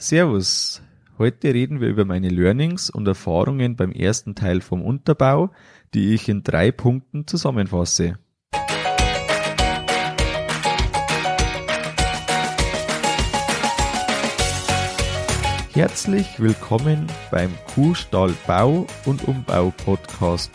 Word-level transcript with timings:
Servus. 0.00 0.80
Heute 1.18 1.52
reden 1.52 1.80
wir 1.80 1.88
über 1.88 2.04
meine 2.04 2.28
Learnings 2.28 2.88
und 2.88 3.08
Erfahrungen 3.08 3.74
beim 3.74 3.90
ersten 3.90 4.36
Teil 4.36 4.60
vom 4.60 4.80
Unterbau, 4.80 5.50
die 5.92 6.14
ich 6.14 6.28
in 6.28 6.44
drei 6.44 6.70
Punkten 6.70 7.26
zusammenfasse. 7.26 8.16
Herzlich 15.72 16.38
willkommen 16.38 17.08
beim 17.32 17.52
Kuhstall 17.74 18.32
Bau 18.46 18.86
und 19.04 19.26
Umbau 19.26 19.72
Podcast. 19.84 20.52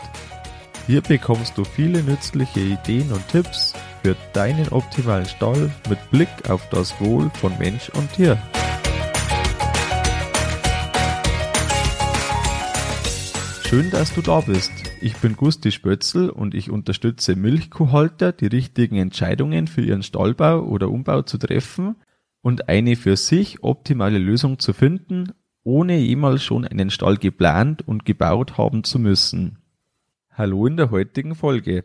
Hier 0.86 1.02
bekommst 1.02 1.58
du 1.58 1.64
viele 1.64 2.02
nützliche 2.02 2.60
Ideen 2.60 3.12
und 3.12 3.28
Tipps 3.28 3.74
für 4.02 4.16
deinen 4.32 4.68
optimalen 4.70 5.26
Stall 5.26 5.70
mit 5.90 5.98
Blick 6.10 6.30
auf 6.48 6.66
das 6.70 6.98
Wohl 6.98 7.28
von 7.34 7.52
Mensch 7.58 7.90
und 7.90 8.10
Tier. 8.14 8.38
Schön, 13.74 13.90
dass 13.90 14.14
du 14.14 14.22
da 14.22 14.40
bist. 14.40 14.70
Ich 15.00 15.16
bin 15.16 15.34
Gusti 15.34 15.72
Spötzl 15.72 16.28
und 16.28 16.54
ich 16.54 16.70
unterstütze 16.70 17.34
Milchkuhhalter, 17.34 18.30
die 18.30 18.46
richtigen 18.46 18.98
Entscheidungen 18.98 19.66
für 19.66 19.82
ihren 19.82 20.04
Stallbau 20.04 20.60
oder 20.60 20.88
Umbau 20.88 21.22
zu 21.22 21.38
treffen 21.38 21.96
und 22.40 22.68
eine 22.68 22.94
für 22.94 23.16
sich 23.16 23.64
optimale 23.64 24.18
Lösung 24.18 24.60
zu 24.60 24.74
finden, 24.74 25.32
ohne 25.64 25.98
jemals 25.98 26.44
schon 26.44 26.64
einen 26.64 26.90
Stall 26.90 27.16
geplant 27.16 27.82
und 27.84 28.04
gebaut 28.04 28.58
haben 28.58 28.84
zu 28.84 29.00
müssen. 29.00 29.58
Hallo 30.30 30.68
in 30.68 30.76
der 30.76 30.92
heutigen 30.92 31.34
Folge. 31.34 31.84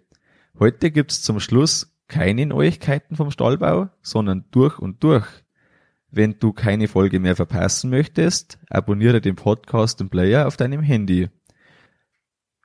Heute 0.60 0.92
gibt's 0.92 1.24
zum 1.24 1.40
Schluss 1.40 1.98
keine 2.08 2.46
Neuigkeiten 2.46 3.16
vom 3.16 3.32
Stallbau, 3.32 3.90
sondern 4.04 4.46
durch 4.52 4.78
und 4.78 5.04
durch. 5.04 5.26
Wenn 6.12 6.38
du 6.38 6.54
keine 6.54 6.88
Folge 6.88 7.20
mehr 7.20 7.36
verpassen 7.36 7.90
möchtest, 7.90 8.60
abonniere 8.70 9.22
den 9.22 9.36
Podcast 9.36 10.00
im 10.02 10.10
Player 10.10 10.46
auf 10.46 10.56
deinem 10.56 10.84
Handy. 10.84 11.30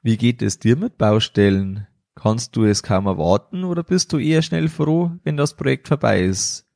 Wie 0.05 0.19
geht 0.19 0.43
es 0.43 0.59
dir 0.59 0.77
mit 0.77 0.99
Baustellen? 0.99 1.87
Kannst 2.15 2.57
du 2.57 2.65
es 2.65 2.83
kaum 2.83 3.07
erwarten 3.07 3.65
oder 3.65 3.83
bist 3.83 4.13
du 4.13 4.19
eher 4.19 4.43
schnell 4.43 4.69
froh, 4.69 5.13
wenn 5.25 5.39
das 5.39 5.57
Projekt 5.57 5.89
vorbei 5.89 6.25
ist? 6.25 6.67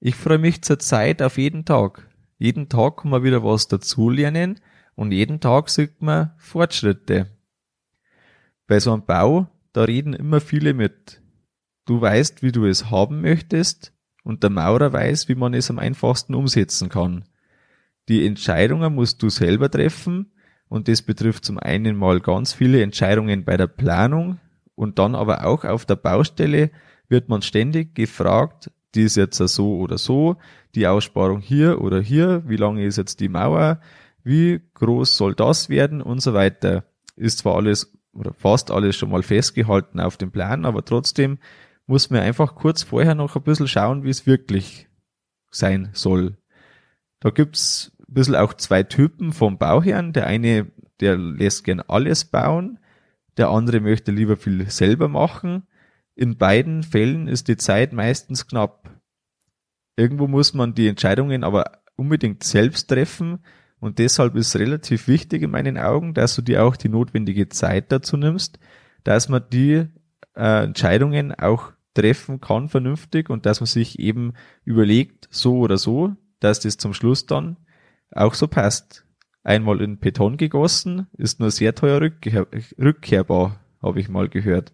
Ich 0.00 0.14
freue 0.14 0.38
mich 0.38 0.62
zurzeit 0.62 1.20
auf 1.20 1.36
jeden 1.36 1.66
Tag. 1.66 2.08
Jeden 2.38 2.70
Tag 2.70 2.96
kann 2.96 3.10
man 3.10 3.22
wieder 3.24 3.44
was 3.44 3.68
dazulernen 3.68 4.58
und 4.94 5.12
jeden 5.12 5.38
Tag 5.40 5.68
sieht 5.68 6.00
man 6.00 6.30
Fortschritte. 6.38 7.26
Bei 8.66 8.80
so 8.80 8.90
einem 8.90 9.04
Bau, 9.04 9.48
da 9.74 9.82
reden 9.82 10.14
immer 10.14 10.40
viele 10.40 10.72
mit. 10.72 11.20
Du 11.84 12.00
weißt, 12.00 12.42
wie 12.42 12.52
du 12.52 12.64
es 12.64 12.90
haben 12.90 13.20
möchtest 13.20 13.92
und 14.24 14.42
der 14.42 14.50
Maurer 14.50 14.94
weiß, 14.94 15.28
wie 15.28 15.34
man 15.34 15.52
es 15.52 15.68
am 15.68 15.78
einfachsten 15.78 16.34
umsetzen 16.34 16.88
kann. 16.88 17.26
Die 18.08 18.26
Entscheidungen 18.26 18.94
musst 18.94 19.22
du 19.22 19.28
selber 19.28 19.70
treffen 19.70 20.32
und 20.68 20.88
das 20.88 21.02
betrifft 21.02 21.44
zum 21.44 21.58
einen 21.58 21.96
mal 21.96 22.20
ganz 22.20 22.52
viele 22.52 22.82
Entscheidungen 22.82 23.44
bei 23.44 23.56
der 23.56 23.66
Planung 23.66 24.38
und 24.74 24.98
dann 24.98 25.14
aber 25.14 25.46
auch 25.46 25.64
auf 25.64 25.86
der 25.86 25.96
Baustelle 25.96 26.70
wird 27.08 27.28
man 27.28 27.42
ständig 27.42 27.94
gefragt, 27.94 28.70
die 28.94 29.02
ist 29.02 29.16
jetzt 29.16 29.38
so 29.38 29.78
oder 29.78 29.98
so, 29.98 30.36
die 30.74 30.86
Aussparung 30.86 31.40
hier 31.40 31.80
oder 31.80 32.00
hier, 32.00 32.42
wie 32.46 32.56
lange 32.56 32.84
ist 32.84 32.96
jetzt 32.96 33.20
die 33.20 33.28
Mauer, 33.28 33.80
wie 34.24 34.60
groß 34.74 35.16
soll 35.16 35.34
das 35.34 35.68
werden 35.68 36.02
und 36.02 36.20
so 36.20 36.34
weiter. 36.34 36.84
Ist 37.14 37.38
zwar 37.38 37.56
alles 37.56 37.92
oder 38.12 38.32
fast 38.32 38.70
alles 38.70 38.96
schon 38.96 39.10
mal 39.10 39.22
festgehalten 39.22 40.00
auf 40.00 40.16
dem 40.16 40.30
Plan, 40.30 40.64
aber 40.64 40.84
trotzdem 40.84 41.38
muss 41.86 42.10
man 42.10 42.20
einfach 42.20 42.54
kurz 42.54 42.82
vorher 42.82 43.14
noch 43.14 43.36
ein 43.36 43.42
bisschen 43.42 43.68
schauen, 43.68 44.02
wie 44.02 44.10
es 44.10 44.26
wirklich 44.26 44.88
sein 45.50 45.90
soll. 45.92 46.36
Da 47.20 47.30
gibt's 47.30 47.92
bisschen 48.14 48.36
auch 48.36 48.54
zwei 48.54 48.82
Typen 48.82 49.32
vom 49.32 49.58
Bauherrn. 49.58 50.12
Der 50.12 50.26
eine, 50.26 50.70
der 51.00 51.16
lässt 51.16 51.64
gern 51.64 51.80
alles 51.80 52.24
bauen, 52.24 52.78
der 53.36 53.48
andere 53.50 53.80
möchte 53.80 54.12
lieber 54.12 54.36
viel 54.36 54.68
selber 54.70 55.08
machen. 55.08 55.66
In 56.14 56.38
beiden 56.38 56.82
Fällen 56.82 57.28
ist 57.28 57.48
die 57.48 57.56
Zeit 57.56 57.92
meistens 57.92 58.46
knapp. 58.46 58.90
Irgendwo 59.96 60.26
muss 60.26 60.54
man 60.54 60.74
die 60.74 60.88
Entscheidungen 60.88 61.44
aber 61.44 61.72
unbedingt 61.96 62.44
selbst 62.44 62.88
treffen 62.88 63.40
und 63.78 63.98
deshalb 63.98 64.36
ist 64.36 64.56
relativ 64.56 65.08
wichtig 65.08 65.42
in 65.42 65.50
meinen 65.50 65.78
Augen, 65.78 66.14
dass 66.14 66.34
du 66.34 66.42
dir 66.42 66.64
auch 66.64 66.76
die 66.76 66.88
notwendige 66.88 67.48
Zeit 67.48 67.92
dazu 67.92 68.16
nimmst, 68.16 68.58
dass 69.04 69.28
man 69.28 69.44
die 69.52 69.86
äh, 70.34 70.64
Entscheidungen 70.64 71.32
auch 71.32 71.72
treffen 71.94 72.40
kann 72.40 72.68
vernünftig 72.68 73.30
und 73.30 73.46
dass 73.46 73.60
man 73.60 73.66
sich 73.66 73.98
eben 73.98 74.34
überlegt, 74.64 75.28
so 75.30 75.58
oder 75.58 75.78
so, 75.78 76.14
dass 76.40 76.60
das 76.60 76.76
zum 76.76 76.94
Schluss 76.94 77.26
dann 77.26 77.56
auch 78.16 78.34
so 78.34 78.48
passt. 78.48 79.04
Einmal 79.44 79.80
in 79.80 79.98
Beton 79.98 80.36
gegossen, 80.36 81.06
ist 81.16 81.38
nur 81.38 81.50
sehr 81.50 81.74
teuer 81.74 82.00
rückkehr, 82.00 82.46
rückkehrbar, 82.78 83.60
habe 83.80 84.00
ich 84.00 84.08
mal 84.08 84.28
gehört. 84.28 84.72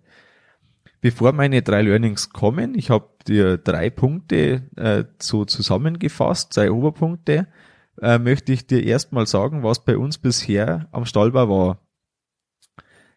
Bevor 1.03 1.32
meine 1.32 1.62
drei 1.62 1.82
Learnings 1.82 2.30
kommen, 2.30 2.75
ich 2.75 2.88
habe 2.88 3.08
dir 3.26 3.58
drei 3.58 3.91
Punkte 3.91 4.70
äh, 4.76 5.04
so 5.19 5.44
zusammengefasst, 5.44 6.54
zwei 6.54 6.70
Oberpunkte, 6.70 7.48
äh, 8.00 8.19
möchte 8.19 8.53
ich 8.53 8.66
dir 8.66 8.82
erstmal 8.84 9.26
sagen, 9.26 9.62
was 9.62 9.84
bei 9.84 9.98
uns 9.98 10.19
bisher 10.19 10.88
am 10.92 11.04
Stallbau 11.04 11.48
war. 11.48 11.86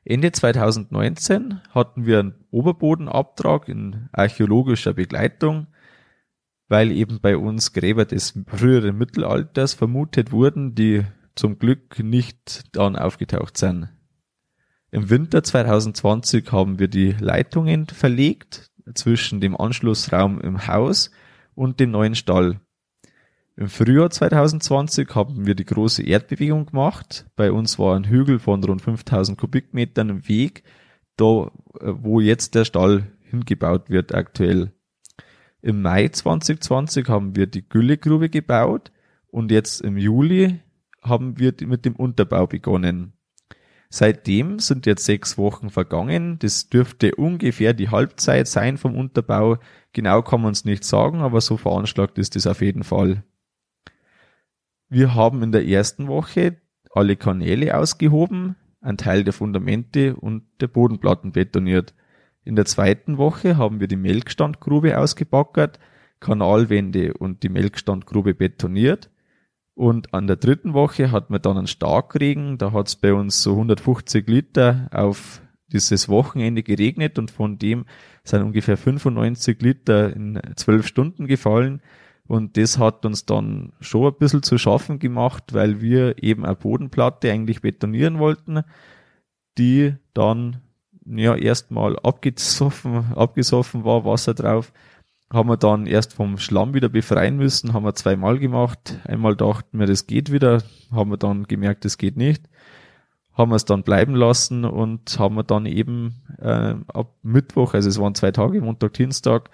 Ende 0.04 0.32
2019 0.32 1.62
hatten 1.72 2.06
wir 2.06 2.20
einen 2.20 2.46
Oberbodenabtrag 2.52 3.70
in 3.70 4.10
archäologischer 4.12 4.94
Begleitung 4.94 5.68
weil 6.68 6.92
eben 6.92 7.20
bei 7.22 7.38
uns 7.38 7.74
Gräber 7.74 8.06
des 8.06 8.34
früheren 8.48 8.98
Mittelalters 8.98 9.74
vermutet 9.74 10.32
wurden, 10.32 10.76
die 10.76 11.04
zum 11.36 11.60
Glück 11.60 12.00
nicht 12.00 12.76
dann 12.76 12.96
aufgetaucht 12.96 13.58
sind. 13.58 13.90
Im 14.92 15.10
Winter 15.10 15.44
2020 15.44 16.52
haben 16.52 16.80
wir 16.80 16.88
die 16.88 17.12
Leitungen 17.12 17.88
verlegt 17.88 18.72
zwischen 18.94 19.42
dem 19.42 19.60
Anschlussraum 19.60 20.40
im 20.40 20.68
Haus 20.68 21.12
und 21.54 21.80
dem 21.80 21.92
neuen 21.92 22.16
Stall. 22.16 22.62
Im 23.58 23.70
Frühjahr 23.70 24.10
2020 24.10 25.16
haben 25.16 25.46
wir 25.46 25.56
die 25.56 25.66
große 25.66 26.04
Erdbewegung 26.04 26.66
gemacht. 26.66 27.26
Bei 27.36 27.52
uns 27.52 27.80
war 27.80 27.96
ein 27.96 28.06
Hügel 28.06 28.40
von 28.40 28.64
rund 28.64 28.82
5000 28.82 29.38
Kubikmetern 29.38 30.10
im 30.10 30.28
Weg, 30.28 30.64
da 31.16 31.52
wo 31.82 32.20
jetzt 32.20 32.56
der 32.56 32.66
Stall 32.66 33.08
hingebaut 33.30 33.90
wird 33.90 34.14
aktuell. 34.14 34.75
Im 35.66 35.82
Mai 35.82 36.10
2020 36.10 37.10
haben 37.10 37.36
wir 37.36 37.48
die 37.48 37.68
Güllegrube 37.68 38.30
gebaut 38.30 38.92
und 39.26 39.50
jetzt 39.50 39.82
im 39.82 39.98
Juli 39.98 40.60
haben 41.02 41.40
wir 41.40 41.56
mit 41.66 41.86
dem 41.86 41.96
Unterbau 41.96 42.46
begonnen. 42.46 43.14
Seitdem 43.90 44.60
sind 44.60 44.86
jetzt 44.86 45.06
sechs 45.06 45.40
Wochen 45.40 45.72
vergangen. 45.72 46.38
Das 46.38 46.70
dürfte 46.70 47.16
ungefähr 47.16 47.74
die 47.74 47.90
Halbzeit 47.90 48.48
sein 48.48 48.78
vom 48.78 48.96
Unterbau. 48.96 49.58
Genau 49.92 50.22
kann 50.22 50.44
man 50.44 50.52
es 50.52 50.66
nicht 50.66 50.84
sagen, 50.84 51.22
aber 51.22 51.42
so 51.42 51.58
veranschlagt 51.58 52.20
ist 52.20 52.36
es 52.36 52.46
auf 52.46 52.62
jeden 52.62 52.84
Fall. 52.84 53.24
Wir 54.88 55.16
haben 55.16 55.42
in 55.42 55.52
der 55.52 55.66
ersten 55.66 56.08
Woche 56.08 56.58
alle 56.92 57.16
Kanäle 57.16 57.76
ausgehoben, 57.76 58.56
ein 58.82 58.98
Teil 58.98 59.24
der 59.24 59.34
Fundamente 59.34 60.16
und 60.16 60.44
der 60.62 60.68
Bodenplatten 60.68 61.32
betoniert. 61.32 61.96
In 62.46 62.56
der 62.56 62.66
zweiten 62.66 63.18
Woche 63.18 63.58
haben 63.58 63.80
wir 63.80 63.88
die 63.88 63.96
Melkstandgrube 63.96 65.00
ausgebackert, 65.00 65.80
Kanalwände 66.20 67.16
und 67.16 67.42
die 67.44 67.50
Melkstandgrube 67.50 68.36
betoniert. 68.36 69.10
Und 69.74 70.14
an 70.14 70.28
der 70.28 70.38
dritten 70.38 70.74
Woche 70.74 71.12
hat 71.12 71.30
man 71.30 71.42
dann 71.42 71.58
einen 71.58 71.68
Starkregen, 71.68 72.58
da 72.58 72.72
hat 72.72 72.88
es 72.88 72.96
bei 72.96 73.14
uns 73.14 73.42
so 73.42 73.54
150 73.54 74.28
Liter 74.28 74.88
auf 74.92 75.42
dieses 75.68 76.08
Wochenende 76.08 76.64
geregnet 76.64 77.20
und 77.20 77.32
von 77.32 77.58
dem 77.58 77.86
sind 78.24 78.44
ungefähr 78.44 78.78
95 78.78 79.62
Liter 79.62 80.16
in 80.16 80.40
zwölf 80.56 80.88
Stunden 80.88 81.28
gefallen. 81.28 81.82
Und 82.28 82.58
das 82.58 82.78
hat 82.78 83.06
uns 83.06 83.26
dann 83.26 83.74
schon 83.82 84.08
ein 84.08 84.18
bisschen 84.18 84.44
zu 84.44 84.58
schaffen 84.58 85.00
gemacht, 85.00 85.54
weil 85.54 85.82
wir 85.82 86.24
eben 86.24 86.46
eine 86.46 86.56
Bodenplatte 86.56 87.32
eigentlich 87.32 87.62
betonieren 87.62 88.20
wollten, 88.20 88.62
die 89.58 89.96
dann 90.14 90.62
ja 91.06 91.36
erstmal 91.36 91.98
abgesoffen, 92.00 93.14
abgesoffen 93.16 93.84
war, 93.84 94.06
Wasser 94.06 94.34
drauf. 94.34 94.74
Haben 95.32 95.50
wir 95.50 95.58
dann 95.58 95.88
erst 95.88 96.14
vom 96.14 96.38
Schlamm 96.38 96.74
wieder 96.74 96.90
befreien 96.90 97.38
müssen, 97.38 97.74
haben 97.74 97.86
wir 97.86 97.96
zweimal 97.96 98.38
gemacht. 98.38 99.00
Einmal 99.06 99.36
dachten 99.36 99.80
wir, 99.80 99.88
das 99.88 100.08
geht 100.08 100.32
wieder, 100.32 100.64
haben 100.92 101.10
wir 101.10 101.18
dann 101.18 101.46
gemerkt, 101.46 101.86
das 101.86 101.98
geht 101.98 102.16
nicht. 102.16 102.44
Haben 103.34 103.52
wir 103.52 103.56
es 103.56 103.66
dann 103.66 103.84
bleiben 103.84 104.16
lassen 104.16 104.64
und 104.66 105.20
haben 105.20 105.36
wir 105.36 105.44
dann 105.44 105.66
eben 105.66 106.22
äh, 106.40 106.76
ab 106.88 107.16
Mittwoch, 107.22 107.74
also 107.74 107.90
es 107.90 108.00
waren 108.00 108.16
zwei 108.16 108.32
Tage, 108.32 108.62
Montag, 108.62 108.94
Dienstag, 108.94 109.50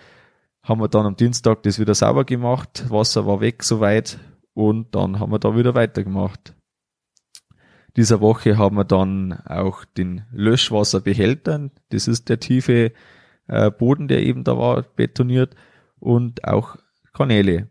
haben 0.62 0.82
wir 0.82 0.88
dann 0.88 1.08
am 1.08 1.16
Dienstag 1.16 1.64
das 1.64 1.80
wieder 1.80 1.96
sauber 1.96 2.26
gemacht, 2.26 2.86
Wasser 2.90 3.26
war 3.26 3.42
weg 3.42 3.64
soweit 3.64 4.20
und 4.54 4.94
dann 4.94 5.20
haben 5.20 5.32
wir 5.32 5.40
da 5.40 5.56
wieder 5.56 5.74
weitergemacht 5.74 6.54
dieser 7.98 8.22
Woche 8.22 8.58
haben 8.58 8.78
wir 8.78 8.86
dann 8.86 9.34
auch 9.46 9.86
den 9.86 10.24
Löschwasserbehälter. 10.32 11.70
Das 11.90 12.08
ist 12.08 12.30
der 12.30 12.40
tiefe 12.40 12.94
äh, 13.48 13.72
Boden, 13.72 14.08
der 14.08 14.24
eben 14.24 14.44
da 14.44 14.58
war, 14.58 14.84
betoniert 14.84 15.56
und 16.00 16.46
auch 16.46 16.78
Kanäle. 17.14 17.70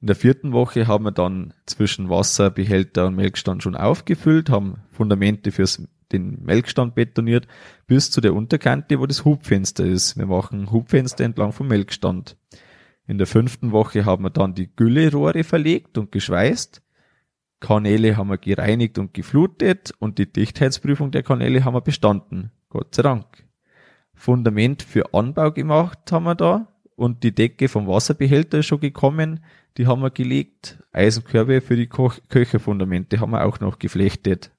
In 0.00 0.06
der 0.06 0.16
vierten 0.16 0.52
Woche 0.52 0.86
haben 0.86 1.04
wir 1.04 1.12
dann 1.12 1.54
zwischen 1.66 2.08
Wasserbehälter 2.08 3.06
und 3.06 3.16
Melkstand 3.16 3.62
schon 3.62 3.74
aufgefüllt, 3.74 4.50
haben 4.50 4.76
Fundamente 4.92 5.50
fürs 5.50 5.82
den 6.12 6.42
Melkstand 6.42 6.94
betoniert 6.94 7.46
bis 7.86 8.10
zu 8.10 8.20
der 8.20 8.34
Unterkante, 8.34 8.98
wo 8.98 9.06
das 9.06 9.24
Hubfenster 9.24 9.84
ist. 9.84 10.16
Wir 10.16 10.26
machen 10.26 10.70
Hubfenster 10.70 11.24
entlang 11.24 11.52
vom 11.52 11.68
Melkstand. 11.68 12.36
In 13.06 13.18
der 13.18 13.26
fünften 13.26 13.72
Woche 13.72 14.04
haben 14.04 14.24
wir 14.24 14.30
dann 14.30 14.54
die 14.54 14.74
Güllerohre 14.74 15.44
verlegt 15.44 15.98
und 15.98 16.12
geschweißt. 16.12 16.82
Kanäle 17.60 18.16
haben 18.16 18.30
wir 18.30 18.38
gereinigt 18.38 18.98
und 18.98 19.14
geflutet 19.14 19.92
und 19.98 20.18
die 20.18 20.32
Dichtheitsprüfung 20.32 21.10
der 21.10 21.22
Kanäle 21.22 21.64
haben 21.64 21.74
wir 21.74 21.80
bestanden. 21.80 22.52
Gott 22.68 22.94
sei 22.94 23.02
Dank. 23.02 23.44
Fundament 24.14 24.82
für 24.82 25.14
Anbau 25.14 25.52
gemacht 25.52 26.10
haben 26.12 26.24
wir 26.24 26.34
da 26.34 26.68
und 26.96 27.22
die 27.22 27.34
Decke 27.34 27.68
vom 27.68 27.86
Wasserbehälter 27.86 28.58
ist 28.58 28.66
schon 28.66 28.80
gekommen. 28.80 29.44
Die 29.76 29.86
haben 29.86 30.02
wir 30.02 30.10
gelegt. 30.10 30.82
Eisenkörbe 30.92 31.60
für 31.60 31.76
die 31.76 31.88
Köcherfundamente 31.88 33.20
haben 33.20 33.30
wir 33.30 33.44
auch 33.44 33.60
noch 33.60 33.78
geflechtet. 33.78 34.50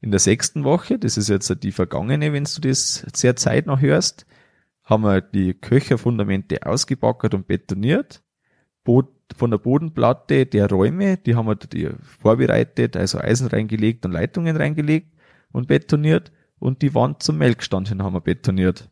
In 0.00 0.10
der 0.10 0.20
sechsten 0.20 0.64
Woche, 0.64 0.98
das 0.98 1.16
ist 1.16 1.28
jetzt 1.28 1.62
die 1.62 1.72
vergangene, 1.72 2.32
wenn 2.32 2.44
du 2.44 2.60
das 2.60 3.06
sehr 3.14 3.36
zeitnah 3.36 3.78
hörst, 3.78 4.26
haben 4.82 5.04
wir 5.04 5.20
die 5.20 5.54
Köcherfundamente 5.54 6.66
ausgebackert 6.66 7.32
und 7.34 7.46
betoniert. 7.46 8.22
Von 9.34 9.50
der 9.50 9.58
Bodenplatte 9.58 10.46
der 10.46 10.68
Räume, 10.68 11.16
die 11.16 11.34
haben 11.34 11.46
wir 11.46 11.56
die 11.56 11.90
vorbereitet, 12.20 12.96
also 12.96 13.18
Eisen 13.18 13.48
reingelegt 13.48 14.06
und 14.06 14.12
Leitungen 14.12 14.56
reingelegt 14.56 15.12
und 15.52 15.66
betoniert. 15.66 16.32
Und 16.58 16.82
die 16.82 16.94
Wand 16.94 17.22
zum 17.22 17.38
Melkstand 17.38 17.88
hin 17.88 18.02
haben 18.02 18.14
wir 18.14 18.20
betoniert. 18.20 18.88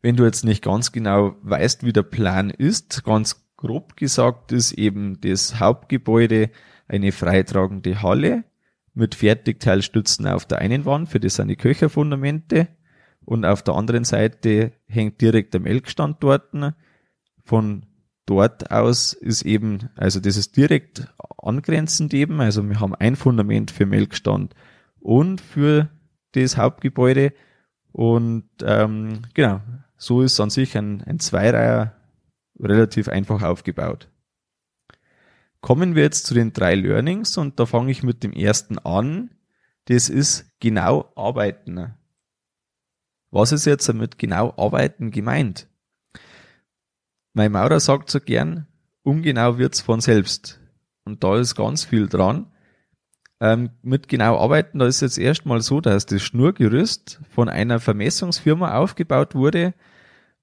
Wenn 0.00 0.16
du 0.16 0.24
jetzt 0.24 0.44
nicht 0.44 0.62
ganz 0.62 0.92
genau 0.92 1.36
weißt, 1.42 1.84
wie 1.84 1.92
der 1.92 2.04
Plan 2.04 2.50
ist, 2.50 3.04
ganz 3.04 3.44
grob 3.56 3.96
gesagt 3.96 4.50
ist 4.50 4.72
eben 4.72 5.20
das 5.20 5.60
Hauptgebäude 5.60 6.50
eine 6.88 7.12
freitragende 7.12 8.02
Halle 8.02 8.44
mit 8.94 9.14
Fertigteilstützen 9.14 10.26
auf 10.26 10.46
der 10.46 10.58
einen 10.58 10.84
Wand, 10.84 11.08
für 11.08 11.20
das 11.20 11.36
sind 11.36 11.48
die 11.48 11.56
Köcherfundamente. 11.56 12.68
Und 13.24 13.44
auf 13.44 13.62
der 13.62 13.74
anderen 13.74 14.04
Seite 14.04 14.72
hängt 14.86 15.20
direkt 15.20 15.54
der 15.54 15.60
Melkstand 15.60 16.16
dort. 16.20 16.50
Von 17.44 17.86
dort 18.26 18.70
aus 18.70 19.12
ist 19.12 19.42
eben, 19.42 19.90
also 19.96 20.20
das 20.20 20.36
ist 20.36 20.56
direkt 20.56 21.08
angrenzend 21.38 22.14
eben, 22.14 22.40
also 22.40 22.68
wir 22.68 22.80
haben 22.80 22.94
ein 22.94 23.16
Fundament 23.16 23.70
für 23.70 23.86
Melkstand 23.86 24.54
und 25.00 25.40
für 25.40 25.90
das 26.32 26.56
Hauptgebäude. 26.56 27.32
Und 27.92 28.48
ähm, 28.62 29.22
genau, 29.34 29.60
so 29.96 30.22
ist 30.22 30.40
an 30.40 30.50
sich 30.50 30.76
ein, 30.76 31.02
ein 31.02 31.18
Zweireiher 31.18 31.94
relativ 32.58 33.08
einfach 33.08 33.42
aufgebaut. 33.42 34.08
Kommen 35.60 35.94
wir 35.94 36.02
jetzt 36.02 36.26
zu 36.26 36.34
den 36.34 36.52
drei 36.52 36.74
Learnings 36.74 37.36
und 37.36 37.60
da 37.60 37.66
fange 37.66 37.92
ich 37.92 38.02
mit 38.02 38.24
dem 38.24 38.32
ersten 38.32 38.78
an. 38.78 39.30
Das 39.86 40.08
ist 40.08 40.50
genau 40.60 41.12
arbeiten. 41.14 41.94
Was 43.30 43.52
ist 43.52 43.64
jetzt 43.64 43.88
damit 43.88 44.18
genau 44.18 44.54
arbeiten 44.56 45.10
gemeint? 45.10 45.68
Mein 47.32 47.52
Maurer 47.52 47.80
sagt 47.80 48.10
so 48.10 48.20
gern, 48.20 48.66
ungenau 49.02 49.58
wird's 49.58 49.80
von 49.80 50.00
selbst. 50.00 50.60
Und 51.04 51.24
da 51.24 51.38
ist 51.38 51.54
ganz 51.54 51.84
viel 51.84 52.08
dran. 52.08 52.46
Ähm, 53.40 53.70
mit 53.82 54.08
genau 54.08 54.38
arbeiten, 54.38 54.78
da 54.78 54.86
ist 54.86 55.00
jetzt 55.00 55.18
erstmal 55.18 55.62
so, 55.62 55.80
dass 55.80 56.06
das 56.06 56.22
Schnurgerüst 56.22 57.20
von 57.34 57.48
einer 57.48 57.80
Vermessungsfirma 57.80 58.76
aufgebaut 58.76 59.34
wurde. 59.34 59.74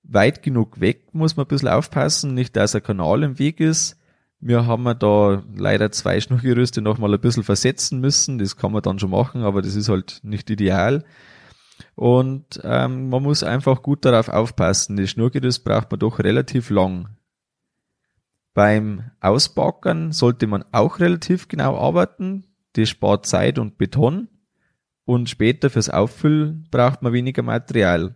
Weit 0.04 0.44
genug 0.44 0.80
weg 0.80 1.14
muss 1.14 1.38
man 1.38 1.46
ein 1.46 1.50
bisschen 1.50 1.70
aufpassen, 1.70 2.34
nicht 2.34 2.56
dass 2.56 2.76
ein 2.76 2.84
Kanal 2.84 3.24
im 3.24 3.40
Weg 3.40 3.60
ist 3.60 4.00
wir 4.42 4.66
haben 4.66 4.86
da 5.00 5.44
leider 5.56 5.92
zwei 5.92 6.20
Schnurgerüste 6.20 6.82
nochmal 6.82 7.14
ein 7.14 7.20
bisschen 7.20 7.44
versetzen 7.44 8.00
müssen. 8.00 8.38
Das 8.40 8.56
kann 8.56 8.72
man 8.72 8.82
dann 8.82 9.00
schon 9.00 9.12
machen, 9.12 9.44
aber 9.44 9.62
das 9.62 9.76
ist 9.76 9.90
halt 9.90 10.20
nicht 10.24 10.50
ideal. 10.50 11.04
Und 11.96 12.60
ähm, 12.64 13.10
man 13.10 13.24
muss 13.24 13.44
einfach 13.44 13.82
gut 13.82 14.06
darauf 14.06 14.30
aufpassen. 14.30 14.98
Das 14.98 15.10
Schnurgerüst 15.10 15.64
braucht 15.64 15.92
man 15.92 16.00
doch 16.00 16.20
relativ 16.20 16.70
lang. 16.70 17.10
Beim 18.54 19.12
Ausbackern 19.22 20.12
sollte 20.12 20.48
man 20.48 20.66
auch 20.72 21.00
relativ 21.00 21.48
genau 21.48 21.78
arbeiten. 21.78 22.46
Das 22.74 22.90
spart 22.90 23.26
Zeit 23.26 23.60
und 23.60 23.78
Beton. 23.78 24.28
Und 25.06 25.30
später 25.30 25.70
fürs 25.70 25.90
Auffüllen 25.90 26.68
braucht 26.72 27.02
man 27.02 27.14
weniger 27.14 27.42
Material. 27.42 28.16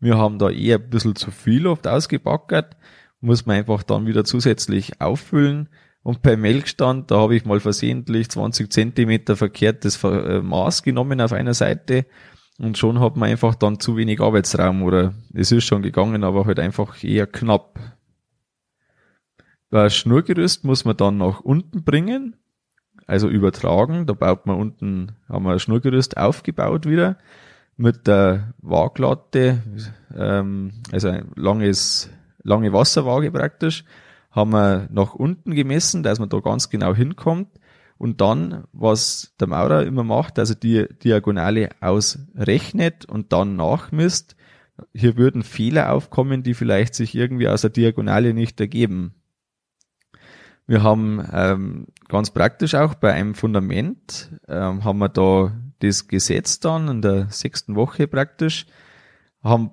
Wir 0.00 0.16
haben 0.16 0.38
da 0.38 0.50
eher 0.50 0.78
ein 0.78 0.90
bisschen 0.90 1.16
zu 1.16 1.30
viel 1.30 1.66
oft 1.66 1.86
ausgebackert 1.86 2.76
muss 3.20 3.46
man 3.46 3.56
einfach 3.56 3.82
dann 3.82 4.06
wieder 4.06 4.24
zusätzlich 4.24 5.00
auffüllen. 5.00 5.68
Und 6.02 6.22
beim 6.22 6.40
Melkstand, 6.40 7.10
da 7.10 7.18
habe 7.18 7.36
ich 7.36 7.44
mal 7.44 7.60
versehentlich 7.60 8.30
20 8.30 8.72
Zentimeter 8.72 9.36
verkehrtes 9.36 10.02
äh, 10.04 10.40
Maß 10.40 10.82
genommen 10.82 11.20
auf 11.20 11.32
einer 11.32 11.54
Seite 11.54 12.06
und 12.58 12.76
schon 12.76 13.00
hat 13.00 13.16
man 13.16 13.30
einfach 13.30 13.54
dann 13.54 13.80
zu 13.80 13.96
wenig 13.96 14.20
Arbeitsraum 14.20 14.82
oder 14.82 15.14
es 15.32 15.52
ist 15.52 15.64
schon 15.64 15.82
gegangen, 15.82 16.24
aber 16.24 16.44
halt 16.44 16.58
einfach 16.58 17.02
eher 17.02 17.26
knapp. 17.26 17.78
Das 19.70 19.94
Schnurgerüst 19.94 20.64
muss 20.64 20.84
man 20.84 20.96
dann 20.96 21.18
nach 21.18 21.40
unten 21.40 21.84
bringen, 21.84 22.36
also 23.06 23.28
übertragen. 23.28 24.06
Da 24.06 24.14
baut 24.14 24.46
man 24.46 24.56
unten, 24.56 25.12
haben 25.28 25.44
wir 25.44 25.52
ein 25.52 25.58
Schnurgerüst 25.58 26.16
aufgebaut 26.16 26.86
wieder 26.86 27.18
mit 27.76 28.06
der 28.06 28.54
Waaglatte, 28.58 29.62
ähm, 30.16 30.72
also 30.90 31.08
ein 31.08 31.30
langes 31.36 32.10
lange 32.42 32.72
Wasserwaage 32.72 33.30
praktisch, 33.30 33.84
haben 34.30 34.52
wir 34.52 34.88
nach 34.90 35.14
unten 35.14 35.54
gemessen, 35.54 36.02
dass 36.02 36.18
man 36.18 36.28
da 36.28 36.40
ganz 36.40 36.70
genau 36.70 36.94
hinkommt. 36.94 37.48
Und 37.98 38.20
dann, 38.20 38.64
was 38.72 39.34
der 39.40 39.48
Maurer 39.48 39.84
immer 39.84 40.04
macht, 40.04 40.38
also 40.38 40.54
die 40.54 40.86
Diagonale 41.02 41.70
ausrechnet 41.80 43.04
und 43.04 43.32
dann 43.32 43.56
nachmisst. 43.56 44.36
Hier 44.94 45.16
würden 45.16 45.42
Fehler 45.42 45.92
aufkommen, 45.92 46.44
die 46.44 46.54
vielleicht 46.54 46.94
sich 46.94 47.16
irgendwie 47.16 47.48
aus 47.48 47.62
der 47.62 47.70
Diagonale 47.70 48.32
nicht 48.32 48.60
ergeben. 48.60 49.14
Wir 50.68 50.82
haben 50.82 51.26
ähm, 51.32 51.86
ganz 52.08 52.30
praktisch 52.30 52.74
auch 52.74 52.94
bei 52.94 53.12
einem 53.12 53.34
Fundament, 53.34 54.30
ähm, 54.46 54.84
haben 54.84 54.98
wir 54.98 55.08
da 55.08 55.52
das 55.80 56.08
Gesetz 56.08 56.60
dann 56.60 56.88
in 56.88 57.02
der 57.02 57.28
sechsten 57.30 57.74
Woche 57.74 58.06
praktisch, 58.06 58.66
haben 59.42 59.70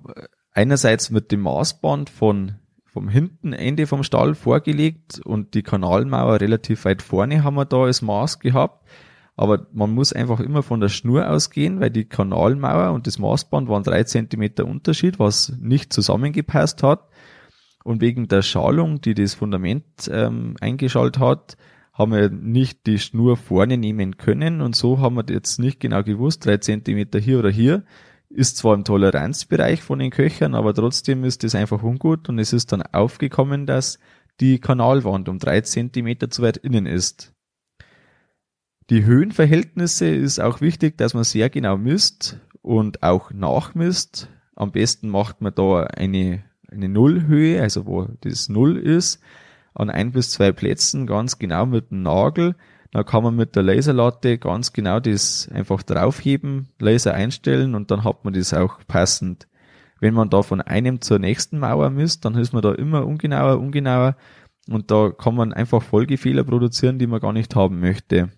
einerseits 0.52 1.10
mit 1.10 1.30
dem 1.30 1.42
Maßband 1.42 2.08
von 2.10 2.56
vom 2.96 3.10
hinten 3.10 3.52
Ende 3.52 3.86
vom 3.86 4.02
Stall 4.02 4.34
vorgelegt 4.34 5.20
und 5.22 5.52
die 5.52 5.62
Kanalmauer 5.62 6.40
relativ 6.40 6.86
weit 6.86 7.02
vorne 7.02 7.44
haben 7.44 7.56
wir 7.56 7.66
da 7.66 7.82
als 7.82 8.00
Maß 8.00 8.38
gehabt. 8.38 8.88
Aber 9.36 9.66
man 9.74 9.90
muss 9.90 10.14
einfach 10.14 10.40
immer 10.40 10.62
von 10.62 10.80
der 10.80 10.88
Schnur 10.88 11.28
ausgehen, 11.28 11.78
weil 11.78 11.90
die 11.90 12.06
Kanalmauer 12.06 12.94
und 12.94 13.06
das 13.06 13.18
Maßband 13.18 13.68
waren 13.68 13.82
drei 13.82 14.04
Zentimeter 14.04 14.64
Unterschied, 14.64 15.18
was 15.18 15.52
nicht 15.60 15.92
zusammengepasst 15.92 16.82
hat. 16.82 17.10
Und 17.84 18.00
wegen 18.00 18.28
der 18.28 18.40
Schalung, 18.40 19.02
die 19.02 19.12
das 19.12 19.34
Fundament 19.34 19.84
ähm, 20.10 20.56
eingeschaltet 20.62 21.20
hat, 21.20 21.58
haben 21.92 22.12
wir 22.12 22.30
nicht 22.30 22.86
die 22.86 22.98
Schnur 22.98 23.36
vorne 23.36 23.76
nehmen 23.76 24.16
können 24.16 24.62
und 24.62 24.74
so 24.74 25.00
haben 25.00 25.16
wir 25.16 25.24
jetzt 25.28 25.58
nicht 25.58 25.80
genau 25.80 26.02
gewusst, 26.02 26.46
drei 26.46 26.56
Zentimeter 26.56 27.18
hier 27.18 27.40
oder 27.40 27.50
hier, 27.50 27.84
ist 28.28 28.56
zwar 28.56 28.74
im 28.74 28.84
Toleranzbereich 28.84 29.82
von 29.82 29.98
den 29.98 30.10
Köchern, 30.10 30.54
aber 30.54 30.74
trotzdem 30.74 31.24
ist 31.24 31.44
das 31.44 31.54
einfach 31.54 31.82
ungut 31.82 32.28
und 32.28 32.38
es 32.38 32.52
ist 32.52 32.72
dann 32.72 32.82
aufgekommen, 32.82 33.66
dass 33.66 33.98
die 34.40 34.58
Kanalwand 34.58 35.28
um 35.28 35.38
drei 35.38 35.60
Zentimeter 35.62 36.30
zu 36.30 36.42
weit 36.42 36.56
innen 36.58 36.86
ist. 36.86 37.32
Die 38.90 39.04
Höhenverhältnisse 39.04 40.08
ist 40.08 40.38
auch 40.38 40.60
wichtig, 40.60 40.96
dass 40.96 41.14
man 41.14 41.24
sehr 41.24 41.50
genau 41.50 41.76
misst 41.76 42.38
und 42.62 43.02
auch 43.02 43.32
nachmisst. 43.32 44.28
Am 44.54 44.70
besten 44.70 45.08
macht 45.08 45.40
man 45.40 45.54
da 45.54 45.84
eine, 45.84 46.44
eine 46.70 46.88
Nullhöhe, 46.88 47.60
also 47.60 47.86
wo 47.86 48.06
das 48.20 48.48
Null 48.48 48.76
ist, 48.76 49.20
an 49.74 49.90
ein 49.90 50.12
bis 50.12 50.30
zwei 50.30 50.52
Plätzen 50.52 51.06
ganz 51.06 51.38
genau 51.38 51.66
mit 51.66 51.90
dem 51.90 52.02
Nagel 52.02 52.54
da 52.92 53.02
kann 53.02 53.22
man 53.22 53.36
mit 53.36 53.56
der 53.56 53.62
Laserlatte 53.62 54.38
ganz 54.38 54.72
genau 54.72 55.00
das 55.00 55.48
einfach 55.52 55.82
draufheben, 55.82 56.68
Laser 56.78 57.14
einstellen 57.14 57.74
und 57.74 57.90
dann 57.90 58.04
hat 58.04 58.24
man 58.24 58.34
das 58.34 58.54
auch 58.54 58.78
passend. 58.86 59.48
Wenn 60.00 60.14
man 60.14 60.30
da 60.30 60.42
von 60.42 60.60
einem 60.60 61.00
zur 61.00 61.18
nächsten 61.18 61.58
Mauer 61.58 61.90
misst, 61.90 62.24
dann 62.24 62.34
ist 62.34 62.52
man 62.52 62.62
da 62.62 62.72
immer 62.72 63.06
ungenauer, 63.06 63.58
ungenauer 63.58 64.16
und 64.68 64.90
da 64.90 65.10
kann 65.10 65.34
man 65.34 65.52
einfach 65.52 65.82
Folgefehler 65.82 66.44
produzieren, 66.44 66.98
die 66.98 67.06
man 67.06 67.20
gar 67.20 67.32
nicht 67.32 67.54
haben 67.54 67.80
möchte. 67.80 68.30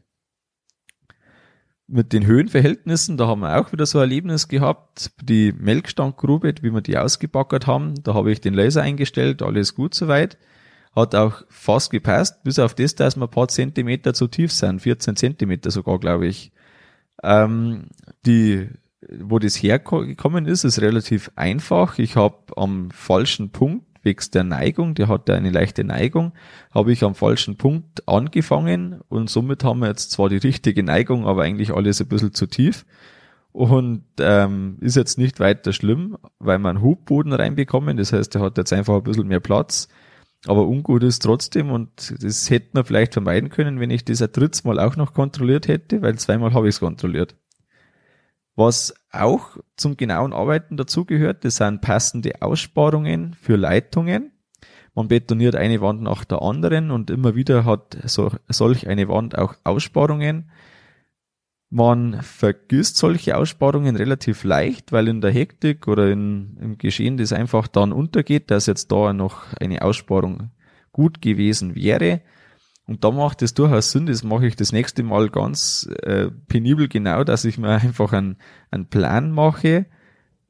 Mit 1.91 2.13
den 2.13 2.27
Höhenverhältnissen, 2.27 3.17
da 3.17 3.27
haben 3.27 3.41
wir 3.41 3.59
auch 3.59 3.73
wieder 3.73 3.87
so 3.87 3.99
ein 3.99 4.03
Erlebnis 4.03 4.49
gehabt. 4.49 5.11
Die 5.23 5.53
Melkstandgrube, 5.53 6.55
wie 6.61 6.71
wir 6.71 6.83
die 6.83 6.99
ausgebackert 6.99 7.67
haben, 7.67 7.95
da 8.03 8.13
habe 8.13 8.31
ich 8.31 8.43
den 8.43 8.53
Laser 8.53 8.83
eingestellt, 8.83 9.43
alles 9.43 9.75
gut 9.75 9.95
soweit. 9.95 10.37
Hat 10.95 11.15
auch 11.15 11.43
fast 11.49 11.91
gepasst, 11.91 12.43
bis 12.43 12.59
auf 12.59 12.75
das, 12.75 12.95
dass 12.95 13.17
wir 13.17 13.25
ein 13.25 13.31
paar 13.31 13.49
Zentimeter 13.49 14.15
zu 14.15 14.27
tief 14.27 14.53
sind, 14.53 14.81
14 14.81 15.17
Zentimeter 15.17 15.71
sogar, 15.71 15.99
glaube 15.99 16.27
ich. 16.27 16.53
Ähm, 17.23 17.87
die, 18.27 18.69
wo 19.21 19.39
das 19.39 19.57
hergekommen 19.57 20.47
ist, 20.47 20.65
ist 20.65 20.81
relativ 20.81 21.31
einfach. 21.37 21.99
Ich 21.99 22.17
habe 22.17 22.37
am 22.57 22.91
falschen 22.91 23.51
Punkt 23.51 23.89
zwecks 24.09 24.31
der 24.31 24.45
Neigung, 24.45 24.95
der 24.95 25.09
hat 25.09 25.29
ja 25.29 25.35
eine 25.35 25.51
leichte 25.51 25.85
Neigung, 25.85 26.33
habe 26.71 26.93
ich 26.93 27.05
am 27.05 27.15
falschen 27.15 27.57
Punkt 27.57 28.09
angefangen 28.09 29.01
und 29.09 29.29
somit 29.29 29.65
haben 29.65 29.81
wir 29.81 29.89
jetzt 29.89 30.11
zwar 30.11 30.29
die 30.29 30.39
richtige 30.39 30.83
Neigung, 30.83 31.27
aber 31.27 31.43
eigentlich 31.43 31.73
alles 31.73 32.01
ein 32.01 32.09
bisschen 32.09 32.33
zu 32.33 32.47
tief 32.47 32.87
und 33.53 34.05
ähm, 34.19 34.79
ist 34.81 34.97
jetzt 34.97 35.19
nicht 35.19 35.41
weiter 35.41 35.73
schlimm, 35.73 36.17
weil 36.39 36.59
wir 36.59 36.71
einen 36.71 36.83
Hubboden 36.83 37.33
reinbekommen, 37.33 37.97
das 37.97 38.13
heißt, 38.13 38.35
der 38.35 38.43
hat 38.43 38.57
jetzt 38.57 38.73
einfach 38.73 38.97
ein 38.97 39.03
bisschen 39.03 39.29
mehr 39.29 39.41
Platz, 39.41 39.89
aber 40.49 40.67
ungut 40.67 41.03
ist 41.03 41.21
trotzdem 41.21 41.71
und 41.71 42.15
das 42.23 42.49
hätte 42.49 42.71
man 42.73 42.85
vielleicht 42.85 43.13
vermeiden 43.13 43.51
können, 43.51 43.81
wenn 43.81 43.91
ich 43.91 44.05
das 44.05 44.23
ein 44.23 44.33
drittes 44.33 44.65
Mal 44.65 44.81
auch 44.81 44.97
noch 44.97 45.13
kontrolliert 45.13 45.69
hätte, 45.69 46.01
weil 46.01 46.19
zweimal 46.19 46.55
habe 46.55 46.69
ich 46.69 46.77
es 46.77 46.81
kontrolliert. 46.81 47.37
Was 48.57 48.95
auch 49.13 49.59
zum 49.77 49.97
genauen 49.97 50.33
Arbeiten 50.33 50.77
dazugehört, 50.77 51.45
das 51.45 51.57
sind 51.57 51.83
passende 51.83 52.41
Aussparungen 52.41 53.35
für 53.35 53.57
Leitungen. 53.57 54.33
Man 54.95 55.09
betoniert 55.09 55.55
eine 55.55 55.81
Wand 55.83 56.03
nach 56.03 56.25
der 56.25 56.41
anderen 56.41 56.91
und 56.91 57.11
immer 57.11 57.35
wieder 57.35 57.65
hat 57.67 57.99
so, 58.05 58.31
solch 58.49 58.89
eine 58.89 59.07
Wand 59.09 59.37
auch 59.37 59.55
Aussparungen. 59.65 60.51
Man 61.71 62.23
vergisst 62.23 62.97
solche 62.97 63.37
Aussparungen 63.37 63.97
relativ 63.97 64.45
leicht, 64.45 64.91
weil 64.91 65.07
in 65.09 65.21
der 65.21 65.31
Hektik 65.31 65.87
oder 65.87 66.11
in, 66.11 66.57
im 66.61 66.79
Geschehen 66.79 67.19
das 67.19 67.33
einfach 67.33 67.69
dann 67.69 67.93
untergeht, 67.93 68.51
dass 68.51 68.67
jetzt 68.67 68.91
da 68.91 69.13
noch 69.13 69.53
eine 69.61 69.83
Aussparung 69.83 70.51
gut 70.93 71.21
gewesen 71.21 71.75
wäre. 71.75 72.23
Und 72.87 73.05
da 73.05 73.11
macht 73.11 73.43
es 73.43 73.53
durchaus 73.53 73.91
Sinn, 73.91 74.07
das 74.07 74.25
mache 74.25 74.47
ich 74.47 74.57
das 74.57 74.73
nächste 74.73 75.03
Mal 75.03 75.29
ganz 75.29 75.87
äh, 76.03 76.31
penibel 76.49 76.89
genau, 76.89 77.23
dass 77.23 77.45
ich 77.45 77.59
mir 77.59 77.69
einfach 77.83 78.15
einen, 78.15 78.39
einen 78.71 78.87
Plan 78.87 79.31
mache, 79.31 79.85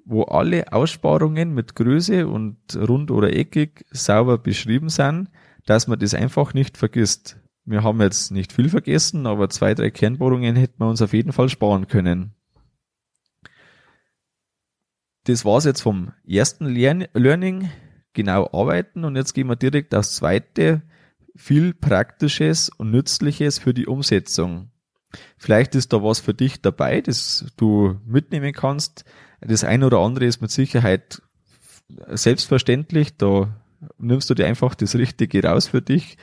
wo 0.05 0.23
alle 0.23 0.73
Aussparungen 0.73 1.53
mit 1.53 1.75
Größe 1.75 2.29
und 2.29 2.57
rund 2.77 3.11
oder 3.11 3.35
eckig 3.35 3.85
sauber 3.91 4.39
beschrieben 4.39 4.89
sind, 4.89 5.31
dass 5.67 5.89
man 5.89 5.99
das 5.99 6.15
einfach 6.15 6.55
nicht 6.55 6.79
vergisst. 6.79 7.39
Wir 7.71 7.83
haben 7.83 8.01
jetzt 8.01 8.31
nicht 8.31 8.55
viel 8.55 8.71
vergessen, 8.71 9.27
aber 9.27 9.51
zwei, 9.51 9.75
drei 9.75 9.91
Kernbohrungen 9.91 10.57
hätten 10.57 10.81
wir 10.81 10.89
uns 10.89 11.03
auf 11.03 11.13
jeden 11.13 11.33
Fall 11.33 11.51
sparen 11.51 11.87
können. 11.87 12.33
Das 15.25 15.45
war's 15.45 15.67
jetzt 15.67 15.83
vom 15.83 16.13
ersten 16.27 16.65
Learning, 16.65 17.69
genau 18.15 18.49
arbeiten 18.55 19.05
und 19.05 19.17
jetzt 19.17 19.35
gehen 19.35 19.49
wir 19.49 19.57
direkt 19.57 19.95
aufs 19.95 20.15
zweite, 20.15 20.81
viel 21.37 21.75
Praktisches 21.75 22.71
und 22.71 22.91
Nützliches 22.91 23.59
für 23.59 23.75
die 23.75 23.87
Umsetzung. 23.87 24.71
Vielleicht 25.37 25.75
ist 25.75 25.93
da 25.93 26.03
was 26.03 26.21
für 26.21 26.33
dich 26.33 26.63
dabei, 26.63 27.03
das 27.03 27.53
du 27.59 28.01
mitnehmen 28.07 28.55
kannst. 28.55 29.05
Das 29.43 29.63
eine 29.63 29.85
oder 29.85 29.99
andere 29.99 30.25
ist 30.25 30.41
mit 30.41 30.51
Sicherheit 30.51 31.21
selbstverständlich. 32.09 33.19
Da 33.19 33.55
nimmst 33.99 34.31
du 34.31 34.35
dir 34.35 34.47
einfach 34.47 34.75
das 34.75 34.95
Richtige 34.95 35.45
raus 35.45 35.67
für 35.67 35.83
dich 35.83 36.17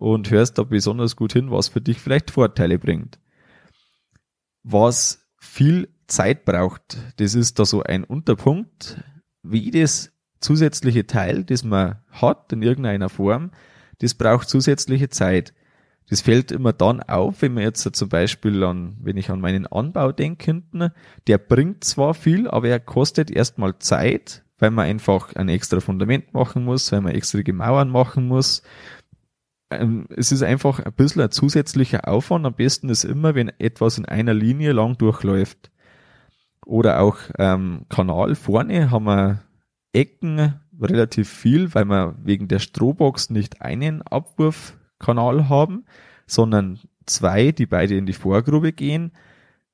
und 0.00 0.30
hörst 0.30 0.56
da 0.56 0.62
besonders 0.62 1.14
gut 1.14 1.34
hin, 1.34 1.50
was 1.50 1.68
für 1.68 1.82
dich 1.82 1.98
vielleicht 2.00 2.30
Vorteile 2.30 2.78
bringt. 2.78 3.18
Was 4.62 5.28
viel 5.38 5.88
Zeit 6.06 6.46
braucht, 6.46 6.96
das 7.18 7.34
ist 7.34 7.58
da 7.58 7.66
so 7.66 7.82
ein 7.82 8.04
Unterpunkt. 8.04 9.04
Wie 9.42 9.58
jedes 9.58 10.12
zusätzliche 10.40 11.06
Teil, 11.06 11.44
das 11.44 11.64
man 11.64 11.96
hat 12.10 12.50
in 12.52 12.62
irgendeiner 12.62 13.10
Form, 13.10 13.50
das 13.98 14.14
braucht 14.14 14.48
zusätzliche 14.48 15.10
Zeit. 15.10 15.52
Das 16.08 16.22
fällt 16.22 16.50
immer 16.50 16.72
dann 16.72 17.02
auf, 17.02 17.42
wenn 17.42 17.52
man 17.52 17.62
jetzt 17.62 17.94
zum 17.94 18.08
Beispiel 18.08 18.64
an, 18.64 18.96
wenn 19.02 19.18
ich 19.18 19.30
an 19.30 19.40
meinen 19.40 19.66
Anbau 19.66 20.12
denke 20.12 20.46
hinten, 20.46 20.90
der 21.26 21.36
bringt 21.36 21.84
zwar 21.84 22.14
viel, 22.14 22.48
aber 22.48 22.68
er 22.68 22.80
kostet 22.80 23.30
erstmal 23.30 23.78
Zeit, 23.78 24.44
weil 24.58 24.70
man 24.70 24.86
einfach 24.86 25.36
ein 25.36 25.50
extra 25.50 25.80
Fundament 25.80 26.32
machen 26.32 26.64
muss, 26.64 26.90
weil 26.90 27.02
man 27.02 27.14
extra 27.14 27.42
Gemauern 27.42 27.90
machen 27.90 28.26
muss. 28.26 28.62
Ähm, 29.70 30.06
es 30.16 30.32
ist 30.32 30.42
einfach 30.42 30.80
ein 30.80 30.92
bisschen 30.92 31.22
ein 31.22 31.30
zusätzlicher 31.30 32.08
Aufwand. 32.08 32.46
Am 32.46 32.54
besten 32.54 32.88
ist 32.88 33.04
immer, 33.04 33.34
wenn 33.34 33.52
etwas 33.58 33.98
in 33.98 34.04
einer 34.04 34.34
Linie 34.34 34.72
lang 34.72 34.98
durchläuft. 34.98 35.70
Oder 36.66 37.00
auch 37.00 37.16
ähm, 37.38 37.86
Kanal 37.88 38.34
vorne 38.34 38.90
haben 38.90 39.04
wir 39.04 39.42
Ecken, 39.92 40.60
relativ 40.80 41.28
viel, 41.28 41.74
weil 41.74 41.84
wir 41.84 42.14
wegen 42.22 42.48
der 42.48 42.58
Strohbox 42.58 43.30
nicht 43.30 43.60
einen 43.60 44.02
Abwurfkanal 44.02 45.48
haben, 45.48 45.84
sondern 46.26 46.78
zwei, 47.06 47.52
die 47.52 47.66
beide 47.66 47.96
in 47.96 48.06
die 48.06 48.12
Vorgrube 48.12 48.72
gehen. 48.72 49.12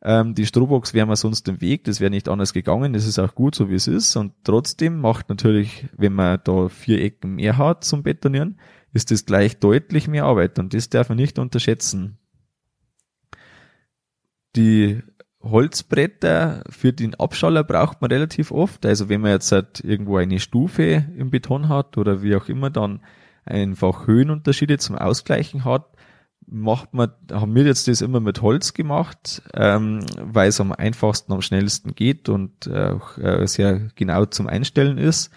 Ähm, 0.03 0.35
die 0.35 0.47
Strohbox 0.47 0.95
wäre 0.95 1.07
mir 1.07 1.17
sonst 1.17 1.49
im 1.49 1.61
Weg, 1.61 1.85
das 1.85 2.01
wäre 2.01 2.11
nicht 2.11 2.29
anders 2.29 2.53
gegangen, 2.53 2.93
das 2.93 3.07
ist 3.07 3.19
auch 3.19 3.35
gut 3.35 3.55
so 3.55 3.71
wie 3.71 3.75
es 3.75 3.89
ist 3.89 4.17
und 4.17 4.33
trotzdem 4.45 5.01
macht 5.01 5.29
natürlich, 5.29 5.87
wenn 5.97 6.13
man 6.13 6.41
da 6.45 6.69
vier 6.69 7.03
Ecken 7.03 7.37
mehr 7.37 7.57
hat 7.57 7.85
zum 7.85 8.03
Betonieren, 8.03 8.59
ist 8.97 9.11
das 9.13 9.27
gleich 9.27 9.59
deutlich 9.59 10.09
mehr 10.09 10.25
Arbeit 10.25 10.59
und 10.59 10.75
das 10.75 10.89
darf 10.89 11.09
man 11.09 11.19
nicht 11.19 11.39
unterschätzen. 11.39 12.19
Die 14.57 15.03
Holzbretter 15.43 16.65
für 16.69 16.93
den 16.93 17.15
Abschaller 17.15 17.63
braucht 17.63 18.01
man 18.01 18.11
relativ 18.11 18.51
oft. 18.51 18.85
Also 18.85 19.09
wenn 19.09 19.21
man 19.21 19.33
jetzt 19.33 19.53
halt 19.53 19.81
irgendwo 19.85 20.17
eine 20.17 20.41
Stufe 20.41 21.07
im 21.17 21.31
Beton 21.31 21.69
hat 21.69 21.97
oder 21.99 22.23
wie 22.23 22.35
auch 22.35 22.49
immer 22.49 22.71
dann 22.71 23.01
einfach 23.45 24.07
Höhenunterschiede 24.07 24.79
zum 24.79 24.97
Ausgleichen 24.97 25.65
hat, 25.65 25.87
macht 26.47 26.95
man, 26.95 27.13
haben 27.31 27.55
wir 27.55 27.65
jetzt 27.65 27.87
das 27.87 28.01
immer 28.01 28.21
mit 28.21 28.41
Holz 28.43 28.73
gemacht, 28.73 29.43
ähm, 29.55 30.05
weil 30.19 30.49
es 30.49 30.61
am 30.61 30.73
einfachsten, 30.73 31.33
am 31.33 31.43
schnellsten 31.43 31.95
geht 31.95 32.29
und 32.29 32.69
auch 32.71 33.19
äh, 33.19 33.47
sehr 33.47 33.89
genau 33.95 34.25
zum 34.27 34.47
Einstellen 34.47 34.99
ist. 34.99 35.31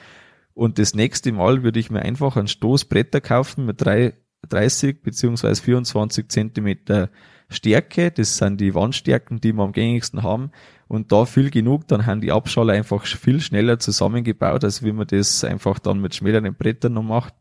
Und 0.53 0.79
das 0.79 0.93
nächste 0.93 1.31
Mal 1.31 1.63
würde 1.63 1.79
ich 1.79 1.89
mir 1.89 2.01
einfach 2.01 2.35
ein 2.35 2.47
Stoßbretter 2.47 3.21
kaufen 3.21 3.65
mit 3.65 3.81
drei, 3.81 4.13
30 4.49 5.01
beziehungsweise 5.01 5.61
24 5.61 6.29
Zentimeter 6.29 7.09
Stärke, 7.49 8.11
das 8.11 8.37
sind 8.37 8.61
die 8.61 8.75
Wandstärken, 8.75 9.41
die 9.41 9.53
wir 9.53 9.63
am 9.63 9.71
gängigsten 9.71 10.21
haben. 10.21 10.51
Und 10.87 11.11
da 11.11 11.25
viel 11.25 11.49
genug, 11.49 11.87
dann 11.87 12.05
haben 12.05 12.21
die 12.21 12.31
Abschaller 12.31 12.73
einfach 12.73 13.05
viel 13.05 13.41
schneller 13.41 13.79
zusammengebaut, 13.79 14.63
als 14.63 14.83
wie 14.83 14.91
man 14.91 15.07
das 15.07 15.43
einfach 15.43 15.79
dann 15.79 15.99
mit 15.99 16.15
schmäleren 16.15 16.55
Brettern 16.55 16.93
noch 16.93 17.03
macht. 17.03 17.33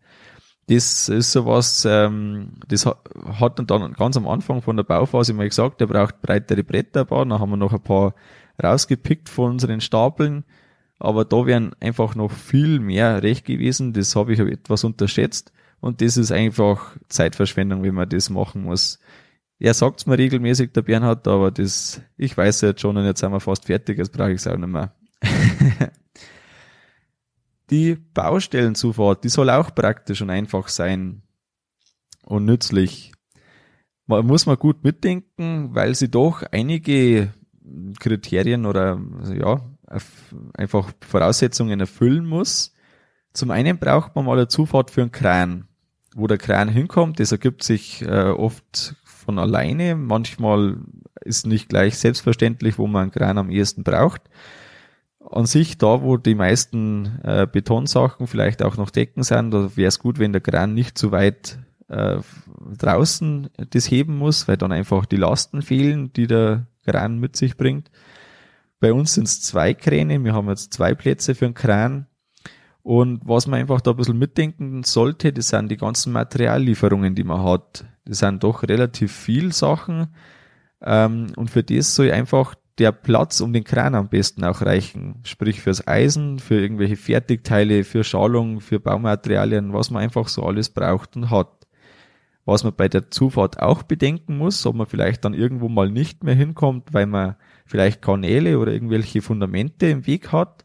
Das 0.68 1.08
ist 1.08 1.32
sowas, 1.32 1.86
ähm, 1.88 2.52
das 2.68 2.84
hat 2.84 3.70
dann 3.70 3.92
ganz 3.94 4.16
am 4.18 4.28
Anfang 4.28 4.60
von 4.60 4.76
der 4.76 4.84
Bauphase 4.84 5.32
mal 5.32 5.48
gesagt, 5.48 5.80
der 5.80 5.86
braucht 5.86 6.20
breitere 6.20 6.62
Bretter. 6.62 7.06
Dann 7.06 7.32
haben 7.32 7.50
wir 7.50 7.56
noch 7.56 7.72
ein 7.72 7.82
paar 7.82 8.14
rausgepickt 8.62 9.30
von 9.30 9.52
unseren 9.52 9.80
Stapeln. 9.80 10.44
Aber 10.98 11.24
da 11.24 11.46
wären 11.46 11.74
einfach 11.80 12.14
noch 12.14 12.32
viel 12.32 12.80
mehr 12.80 13.22
recht 13.22 13.44
gewesen. 13.44 13.92
Das 13.92 14.16
habe 14.16 14.32
ich 14.32 14.40
etwas 14.40 14.84
unterschätzt. 14.84 15.52
Und 15.80 16.00
das 16.00 16.16
ist 16.16 16.32
einfach 16.32 16.96
Zeitverschwendung, 17.08 17.82
wenn 17.82 17.94
man 17.94 18.08
das 18.08 18.30
machen 18.30 18.64
muss. 18.64 18.98
Er 19.60 19.74
sagt's 19.74 20.06
mir 20.06 20.18
regelmäßig, 20.18 20.72
der 20.72 20.82
Bernhard, 20.82 21.26
aber 21.26 21.50
das, 21.50 22.00
ich 22.16 22.36
weiß 22.36 22.60
jetzt 22.62 22.80
schon 22.80 22.96
und 22.96 23.04
jetzt 23.04 23.20
sind 23.20 23.32
wir 23.32 23.40
fast 23.40 23.66
fertig, 23.66 23.98
jetzt 23.98 24.12
brauche 24.12 24.30
ich 24.30 24.36
es 24.36 24.46
auch 24.46 24.56
nicht 24.56 24.68
mehr. 24.68 24.94
die 27.70 27.96
Baustellenzufahrt, 27.96 29.24
die 29.24 29.28
soll 29.28 29.50
auch 29.50 29.74
praktisch 29.74 30.22
und 30.22 30.30
einfach 30.30 30.68
sein 30.68 31.22
und 32.24 32.44
nützlich. 32.44 33.12
Man 34.06 34.26
muss 34.26 34.46
man 34.46 34.56
gut 34.56 34.84
mitdenken, 34.84 35.74
weil 35.74 35.94
sie 35.94 36.08
doch 36.08 36.42
einige 36.50 37.34
Kriterien 37.98 38.64
oder 38.64 39.00
ja, 39.34 39.60
einfach 40.54 40.90
Voraussetzungen 41.00 41.80
erfüllen 41.80 42.26
muss. 42.26 42.74
Zum 43.32 43.50
einen 43.50 43.78
braucht 43.78 44.14
man 44.14 44.24
mal 44.24 44.36
eine 44.36 44.48
Zufahrt 44.48 44.90
für 44.90 45.02
einen 45.02 45.12
Kran. 45.12 45.68
Wo 46.14 46.26
der 46.26 46.38
Kran 46.38 46.68
hinkommt, 46.68 47.20
das 47.20 47.32
ergibt 47.32 47.62
sich 47.62 48.02
äh, 48.02 48.30
oft 48.30 48.96
von 49.04 49.38
alleine. 49.38 49.94
Manchmal 49.94 50.78
ist 51.20 51.46
nicht 51.46 51.68
gleich 51.68 51.98
selbstverständlich, 51.98 52.78
wo 52.78 52.86
man 52.86 53.02
einen 53.02 53.10
Kran 53.12 53.38
am 53.38 53.50
ehesten 53.50 53.84
braucht. 53.84 54.22
An 55.30 55.46
sich, 55.46 55.76
da 55.76 56.02
wo 56.02 56.16
die 56.16 56.34
meisten 56.34 57.20
äh, 57.22 57.46
Betonsachen 57.50 58.26
vielleicht 58.26 58.62
auch 58.62 58.76
noch 58.78 58.90
Decken 58.90 59.22
sind, 59.22 59.50
da 59.50 59.76
wäre 59.76 59.88
es 59.88 59.98
gut, 59.98 60.18
wenn 60.18 60.32
der 60.32 60.40
Kran 60.40 60.72
nicht 60.72 60.96
zu 60.96 61.12
weit 61.12 61.58
äh, 61.88 62.18
draußen 62.76 63.50
das 63.70 63.90
heben 63.90 64.16
muss, 64.16 64.48
weil 64.48 64.56
dann 64.56 64.72
einfach 64.72 65.04
die 65.06 65.16
Lasten 65.16 65.62
fehlen, 65.62 66.12
die 66.14 66.26
der 66.26 66.66
Kran 66.86 67.18
mit 67.18 67.36
sich 67.36 67.56
bringt. 67.56 67.90
Bei 68.80 68.92
uns 68.92 69.14
sind 69.14 69.26
es 69.26 69.42
zwei 69.42 69.74
Kräne, 69.74 70.22
wir 70.22 70.34
haben 70.34 70.48
jetzt 70.48 70.72
zwei 70.72 70.94
Plätze 70.94 71.34
für 71.34 71.46
einen 71.46 71.54
Kran. 71.54 72.06
Und 72.82 73.20
was 73.24 73.46
man 73.46 73.60
einfach 73.60 73.80
da 73.80 73.90
ein 73.90 73.96
bisschen 73.96 74.18
mitdenken 74.18 74.82
sollte, 74.84 75.32
das 75.32 75.48
sind 75.48 75.70
die 75.70 75.76
ganzen 75.76 76.12
Materiallieferungen, 76.12 77.14
die 77.14 77.24
man 77.24 77.42
hat. 77.42 77.84
Das 78.04 78.20
sind 78.20 78.42
doch 78.42 78.62
relativ 78.62 79.12
viel 79.12 79.52
Sachen. 79.52 80.14
Ähm, 80.80 81.26
und 81.36 81.50
für 81.50 81.62
das 81.62 81.94
soll 81.94 82.12
einfach 82.12 82.54
der 82.78 82.92
Platz 82.92 83.40
um 83.40 83.52
den 83.52 83.64
Kran 83.64 83.94
am 83.94 84.08
besten 84.08 84.44
auch 84.44 84.62
reichen. 84.62 85.16
Sprich 85.24 85.60
fürs 85.60 85.86
Eisen, 85.86 86.38
für 86.38 86.60
irgendwelche 86.60 86.96
Fertigteile, 86.96 87.84
für 87.84 88.04
Schalung, 88.04 88.60
für 88.60 88.78
Baumaterialien, 88.78 89.72
was 89.72 89.90
man 89.90 90.02
einfach 90.02 90.28
so 90.28 90.44
alles 90.44 90.70
braucht 90.70 91.16
und 91.16 91.30
hat. 91.30 91.66
Was 92.44 92.64
man 92.64 92.74
bei 92.74 92.88
der 92.88 93.10
Zufahrt 93.10 93.60
auch 93.60 93.82
bedenken 93.82 94.38
muss, 94.38 94.64
ob 94.64 94.76
man 94.76 94.86
vielleicht 94.86 95.24
dann 95.24 95.34
irgendwo 95.34 95.68
mal 95.68 95.90
nicht 95.90 96.24
mehr 96.24 96.34
hinkommt, 96.34 96.94
weil 96.94 97.06
man 97.06 97.36
vielleicht 97.68 98.02
Kanäle 98.02 98.58
oder 98.58 98.72
irgendwelche 98.72 99.22
Fundamente 99.22 99.86
im 99.86 100.06
Weg 100.06 100.32
hat 100.32 100.64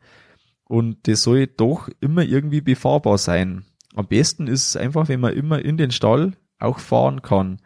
Und 0.64 1.08
das 1.08 1.22
soll 1.22 1.48
doch 1.48 1.90
immer 2.00 2.24
irgendwie 2.24 2.62
befahrbar 2.62 3.18
sein. 3.18 3.66
Am 3.96 4.08
besten 4.08 4.48
ist 4.48 4.70
es 4.70 4.76
einfach, 4.78 5.10
wenn 5.10 5.20
man 5.20 5.34
immer 5.34 5.64
in 5.64 5.78
den 5.78 5.92
Stall 5.92 6.34
auch 6.58 6.80
fahren 6.80 7.22
kann. 7.22 7.60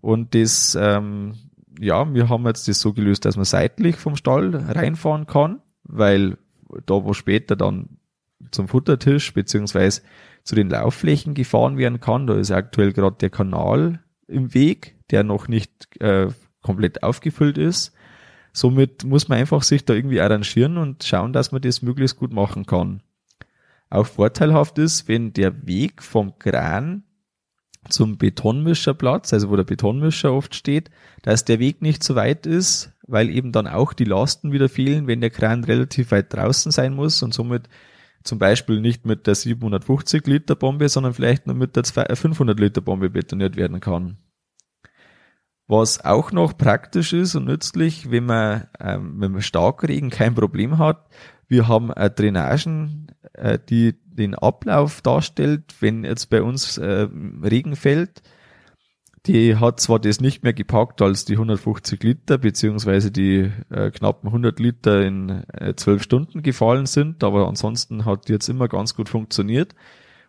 Und 0.00 0.34
das, 0.34 0.76
ähm, 0.78 1.34
ja, 1.80 2.12
wir 2.12 2.28
haben 2.28 2.46
jetzt 2.46 2.68
das 2.68 2.80
so 2.80 2.92
gelöst, 2.92 3.24
dass 3.24 3.36
man 3.36 3.46
seitlich 3.46 3.96
vom 3.96 4.16
Stall 4.16 4.54
reinfahren 4.54 5.26
kann, 5.26 5.62
weil 5.84 6.36
da, 6.84 7.04
wo 7.04 7.14
später 7.14 7.56
dann 7.56 7.96
zum 8.50 8.68
Futtertisch 8.68 9.32
beziehungsweise 9.32 10.02
zu 10.42 10.54
den 10.54 10.68
Laufflächen 10.68 11.32
gefahren 11.32 11.78
werden 11.78 12.00
kann, 12.00 12.26
da 12.26 12.34
ist 12.34 12.50
aktuell 12.50 12.92
gerade 12.92 13.16
der 13.18 13.30
Kanal 13.30 14.00
im 14.26 14.52
Weg, 14.52 14.96
der 15.10 15.22
noch 15.22 15.48
nicht 15.48 15.88
äh, 16.00 16.28
komplett 16.60 17.02
aufgefüllt 17.02 17.56
ist. 17.56 17.94
Somit 18.56 19.02
muss 19.02 19.28
man 19.28 19.38
einfach 19.38 19.64
sich 19.64 19.84
da 19.84 19.94
irgendwie 19.94 20.20
arrangieren 20.20 20.78
und 20.78 21.02
schauen, 21.02 21.32
dass 21.32 21.50
man 21.50 21.60
das 21.60 21.82
möglichst 21.82 22.16
gut 22.16 22.32
machen 22.32 22.66
kann. 22.66 23.02
Auch 23.90 24.06
vorteilhaft 24.06 24.78
ist, 24.78 25.08
wenn 25.08 25.32
der 25.32 25.66
Weg 25.66 26.02
vom 26.02 26.38
Kran 26.38 27.02
zum 27.88 28.16
Betonmischerplatz, 28.16 29.32
also 29.32 29.50
wo 29.50 29.56
der 29.56 29.64
Betonmischer 29.64 30.32
oft 30.32 30.54
steht, 30.54 30.90
dass 31.22 31.44
der 31.44 31.58
Weg 31.58 31.82
nicht 31.82 32.04
so 32.04 32.14
weit 32.14 32.46
ist, 32.46 32.92
weil 33.06 33.28
eben 33.28 33.50
dann 33.50 33.66
auch 33.66 33.92
die 33.92 34.04
Lasten 34.04 34.52
wieder 34.52 34.68
fehlen, 34.68 35.08
wenn 35.08 35.20
der 35.20 35.30
Kran 35.30 35.64
relativ 35.64 36.12
weit 36.12 36.32
draußen 36.32 36.70
sein 36.70 36.94
muss 36.94 37.22
und 37.24 37.34
somit 37.34 37.68
zum 38.22 38.38
Beispiel 38.38 38.80
nicht 38.80 39.04
mit 39.04 39.26
der 39.26 39.34
750 39.34 40.26
Liter 40.28 40.54
Bombe, 40.54 40.88
sondern 40.88 41.12
vielleicht 41.12 41.48
nur 41.48 41.56
mit 41.56 41.74
der 41.74 41.84
500 41.84 42.58
Liter 42.58 42.80
Bombe 42.80 43.10
betoniert 43.10 43.56
werden 43.56 43.80
kann. 43.80 44.16
Was 45.66 46.04
auch 46.04 46.30
noch 46.30 46.58
praktisch 46.58 47.12
ist 47.14 47.34
und 47.34 47.46
nützlich, 47.46 48.10
wenn 48.10 48.26
man, 48.26 48.68
ähm, 48.78 49.14
wenn 49.18 49.32
man 49.32 49.42
Starkregen 49.42 50.10
kein 50.10 50.34
Problem 50.34 50.78
hat, 50.78 51.06
wir 51.48 51.68
haben 51.68 51.90
äh, 51.90 52.10
Drainagen, 52.10 53.06
äh, 53.32 53.58
die 53.58 53.94
den 54.04 54.34
Ablauf 54.34 55.00
darstellt, 55.00 55.74
wenn 55.80 56.04
jetzt 56.04 56.30
bei 56.30 56.42
uns 56.42 56.78
äh, 56.78 57.08
Regen 57.42 57.76
fällt. 57.76 58.22
Die 59.26 59.56
hat 59.56 59.80
zwar 59.80 59.98
das 59.98 60.20
nicht 60.20 60.42
mehr 60.42 60.52
gepackt 60.52 61.00
als 61.00 61.24
die 61.24 61.32
150 61.32 62.02
Liter, 62.02 62.36
beziehungsweise 62.36 63.10
die 63.10 63.50
äh, 63.70 63.90
knappen 63.90 64.28
100 64.28 64.60
Liter 64.60 65.02
in 65.02 65.44
äh, 65.48 65.74
12 65.74 66.02
Stunden 66.02 66.42
gefallen 66.42 66.84
sind, 66.84 67.24
aber 67.24 67.48
ansonsten 67.48 68.04
hat 68.04 68.28
die 68.28 68.32
jetzt 68.32 68.48
immer 68.50 68.68
ganz 68.68 68.94
gut 68.94 69.08
funktioniert. 69.08 69.74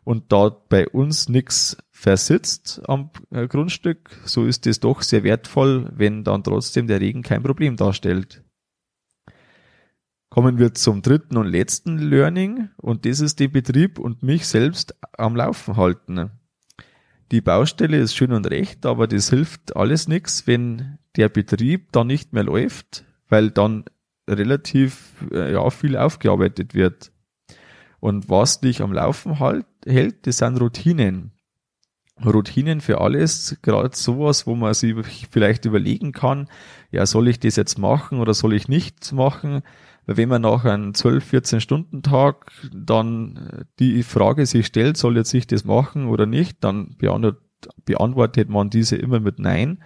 Und 0.05 0.31
da 0.31 0.49
bei 0.49 0.87
uns 0.87 1.29
nichts 1.29 1.77
versitzt 1.89 2.81
am 2.87 3.09
äh, 3.31 3.47
Grundstück, 3.47 4.11
so 4.23 4.45
ist 4.45 4.67
es 4.67 4.79
doch 4.79 5.01
sehr 5.01 5.23
wertvoll, 5.23 5.91
wenn 5.95 6.23
dann 6.23 6.43
trotzdem 6.43 6.85
der 6.85 7.01
Regen 7.01 7.23
kein 7.23 7.41
Problem 7.41 7.75
darstellt. 7.75 8.43
Kommen 10.29 10.59
wir 10.59 10.75
zum 10.75 11.01
dritten 11.01 11.37
und 11.37 11.47
letzten 11.47 11.97
Learning 11.97 12.69
und 12.77 13.05
das 13.05 13.19
ist 13.19 13.39
den 13.39 13.51
Betrieb 13.51 13.97
und 13.97 14.21
mich 14.21 14.45
selbst 14.47 14.95
am 15.17 15.35
Laufen 15.35 15.75
halten. 15.75 16.29
Die 17.31 17.41
Baustelle 17.41 17.97
ist 17.97 18.15
schön 18.15 18.31
und 18.31 18.45
recht, 18.45 18.85
aber 18.85 19.07
das 19.07 19.31
hilft 19.31 19.75
alles 19.75 20.07
nichts, 20.07 20.45
wenn 20.45 20.99
der 21.15 21.29
Betrieb 21.29 21.91
dann 21.93 22.07
nicht 22.07 22.31
mehr 22.31 22.43
läuft, 22.43 23.05
weil 23.27 23.49
dann 23.49 23.85
relativ 24.29 25.15
äh, 25.31 25.53
ja, 25.53 25.67
viel 25.71 25.97
aufgearbeitet 25.97 26.75
wird. 26.75 27.11
Und 27.99 28.29
was 28.29 28.61
dich 28.61 28.81
am 28.81 28.93
Laufen 28.93 29.39
halt, 29.39 29.65
hält, 29.85 30.27
das 30.27 30.37
sind 30.37 30.59
Routinen. 30.59 31.31
Routinen 32.23 32.79
für 32.79 33.01
alles, 33.01 33.57
gerade 33.61 33.95
sowas, 33.95 34.47
wo 34.47 34.55
man 34.55 34.73
sich 34.73 34.95
vielleicht 35.29 35.65
überlegen 35.65 36.13
kann, 36.13 36.47
ja, 36.91 37.05
soll 37.05 37.27
ich 37.27 37.39
das 37.39 37.57
jetzt 37.57 37.77
machen 37.77 38.19
oder 38.19 38.33
soll 38.33 38.53
ich 38.53 38.69
nichts 38.69 39.11
machen? 39.11 39.63
Weil 40.05 40.17
wenn 40.17 40.29
man 40.29 40.43
nach 40.43 40.63
einem 40.63 40.93
12, 40.93 41.23
14 41.23 41.61
Stunden 41.61 42.03
Tag 42.03 42.51
dann 42.73 43.49
äh, 43.51 43.65
die 43.79 44.03
Frage 44.03 44.45
sich 44.45 44.65
stellt, 44.67 44.97
soll 44.97 45.17
jetzt 45.17 45.33
ich 45.33 45.47
das 45.47 45.65
machen 45.65 46.07
oder 46.07 46.25
nicht, 46.25 46.63
dann 46.63 46.95
beantwortet 47.85 48.49
man 48.49 48.69
diese 48.69 48.95
immer 48.95 49.19
mit 49.19 49.39
Nein. 49.39 49.83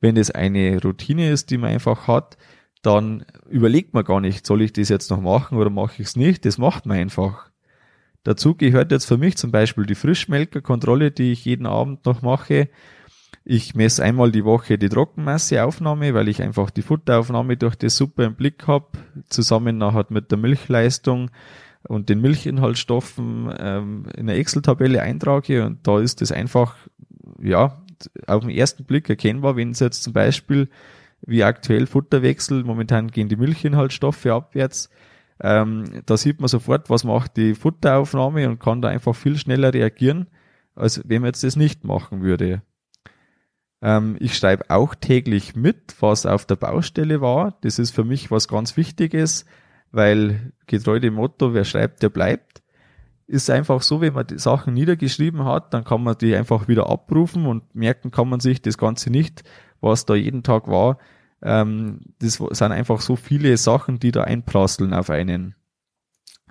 Wenn 0.00 0.16
es 0.16 0.30
eine 0.30 0.80
Routine 0.82 1.30
ist, 1.30 1.50
die 1.50 1.58
man 1.58 1.70
einfach 1.70 2.06
hat, 2.06 2.36
dann 2.82 3.24
überlegt 3.48 3.94
man 3.94 4.04
gar 4.04 4.20
nicht, 4.20 4.44
soll 4.44 4.62
ich 4.62 4.72
das 4.72 4.88
jetzt 4.88 5.10
noch 5.10 5.20
machen 5.20 5.56
oder 5.56 5.70
mache 5.70 6.02
ich 6.02 6.08
es 6.08 6.16
nicht. 6.16 6.44
Das 6.44 6.58
macht 6.58 6.84
man 6.84 6.98
einfach. 6.98 7.51
Dazu 8.24 8.54
gehört 8.54 8.92
jetzt 8.92 9.06
für 9.06 9.18
mich 9.18 9.36
zum 9.36 9.50
Beispiel 9.50 9.84
die 9.84 9.94
Frischmelkerkontrolle, 9.94 11.10
die 11.10 11.32
ich 11.32 11.44
jeden 11.44 11.66
Abend 11.66 12.06
noch 12.06 12.22
mache. 12.22 12.68
Ich 13.44 13.74
messe 13.74 14.04
einmal 14.04 14.30
die 14.30 14.44
Woche 14.44 14.78
die 14.78 14.88
Trockenmasseaufnahme, 14.88 16.14
weil 16.14 16.28
ich 16.28 16.40
einfach 16.40 16.70
die 16.70 16.82
Futteraufnahme 16.82 17.56
durch 17.56 17.74
das 17.74 17.96
super 17.96 18.24
im 18.24 18.36
Blick 18.36 18.68
habe, 18.68 18.86
zusammen 19.28 19.78
nachher 19.78 20.06
mit 20.10 20.30
der 20.30 20.38
Milchleistung 20.38 21.30
und 21.88 22.08
den 22.08 22.20
Milchinhaltsstoffen 22.20 23.52
ähm, 23.58 24.04
in 24.16 24.28
der 24.28 24.36
Excel-Tabelle 24.36 25.02
eintrage 25.02 25.66
und 25.66 25.86
da 25.86 25.98
ist 25.98 26.22
es 26.22 26.30
einfach, 26.30 26.76
ja, 27.40 27.82
auf 28.26 28.42
den 28.42 28.50
ersten 28.50 28.84
Blick 28.84 29.08
erkennbar, 29.08 29.56
wenn 29.56 29.70
es 29.70 29.80
jetzt 29.80 30.04
zum 30.04 30.12
Beispiel 30.12 30.68
wie 31.26 31.44
aktuell 31.44 31.86
Futterwechsel, 31.86 32.64
momentan 32.64 33.08
gehen 33.08 33.28
die 33.28 33.36
Milchinhaltsstoffe 33.36 34.26
abwärts, 34.26 34.90
ähm, 35.42 36.02
da 36.06 36.16
sieht 36.16 36.40
man 36.40 36.46
sofort, 36.46 36.88
was 36.88 37.02
macht 37.02 37.36
die 37.36 37.54
Futteraufnahme 37.54 38.48
und 38.48 38.60
kann 38.60 38.80
da 38.80 38.88
einfach 38.88 39.14
viel 39.14 39.36
schneller 39.36 39.74
reagieren, 39.74 40.28
als 40.76 41.02
wenn 41.04 41.22
man 41.22 41.28
jetzt 41.28 41.42
das 41.42 41.56
nicht 41.56 41.84
machen 41.84 42.22
würde. 42.22 42.62
Ähm, 43.82 44.16
ich 44.20 44.36
schreibe 44.36 44.70
auch 44.70 44.94
täglich 44.94 45.56
mit, 45.56 45.96
was 46.00 46.26
auf 46.26 46.46
der 46.46 46.54
Baustelle 46.54 47.20
war. 47.20 47.58
Das 47.62 47.80
ist 47.80 47.90
für 47.90 48.04
mich 48.04 48.30
was 48.30 48.46
ganz 48.46 48.76
Wichtiges, 48.76 49.44
weil 49.90 50.52
getreu 50.66 51.00
dem 51.00 51.14
Motto, 51.14 51.54
wer 51.54 51.64
schreibt, 51.64 52.04
der 52.04 52.08
bleibt. 52.08 52.62
Ist 53.26 53.50
einfach 53.50 53.82
so, 53.82 54.00
wenn 54.00 54.14
man 54.14 54.26
die 54.28 54.38
Sachen 54.38 54.74
niedergeschrieben 54.74 55.44
hat, 55.44 55.74
dann 55.74 55.82
kann 55.82 56.04
man 56.04 56.16
die 56.18 56.36
einfach 56.36 56.68
wieder 56.68 56.88
abrufen 56.88 57.46
und 57.46 57.74
merken 57.74 58.12
kann 58.12 58.28
man 58.28 58.38
sich 58.38 58.62
das 58.62 58.78
Ganze 58.78 59.10
nicht, 59.10 59.42
was 59.80 60.06
da 60.06 60.14
jeden 60.14 60.44
Tag 60.44 60.68
war. 60.68 60.98
Ähm, 61.42 62.00
das 62.18 62.34
sind 62.34 62.72
einfach 62.72 63.00
so 63.00 63.16
viele 63.16 63.56
Sachen, 63.56 63.98
die 63.98 64.12
da 64.12 64.24
einprasseln 64.24 64.94
auf 64.94 65.10
einen. 65.10 65.54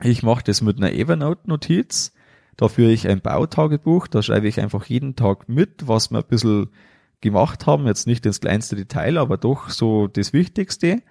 Ich 0.01 0.23
mache 0.23 0.43
das 0.43 0.61
mit 0.61 0.77
einer 0.77 0.93
Evernote-Notiz. 0.93 2.13
Da 2.57 2.67
führe 2.67 2.91
ich 2.91 3.07
ein 3.07 3.21
Bautagebuch, 3.21 4.07
da 4.07 4.21
schreibe 4.21 4.47
ich 4.47 4.59
einfach 4.59 4.85
jeden 4.85 5.15
Tag 5.15 5.47
mit, 5.47 5.87
was 5.87 6.11
mir 6.11 6.19
ein 6.19 6.27
bisschen 6.27 6.69
gemacht 7.21 7.65
haben, 7.65 7.87
jetzt 7.87 8.07
nicht 8.07 8.25
ins 8.25 8.41
kleinste 8.41 8.75
Detail, 8.75 9.17
aber 9.17 9.37
doch 9.37 9.69
so 9.69 10.07
das 10.07 10.33
Wichtigste. 10.33 11.01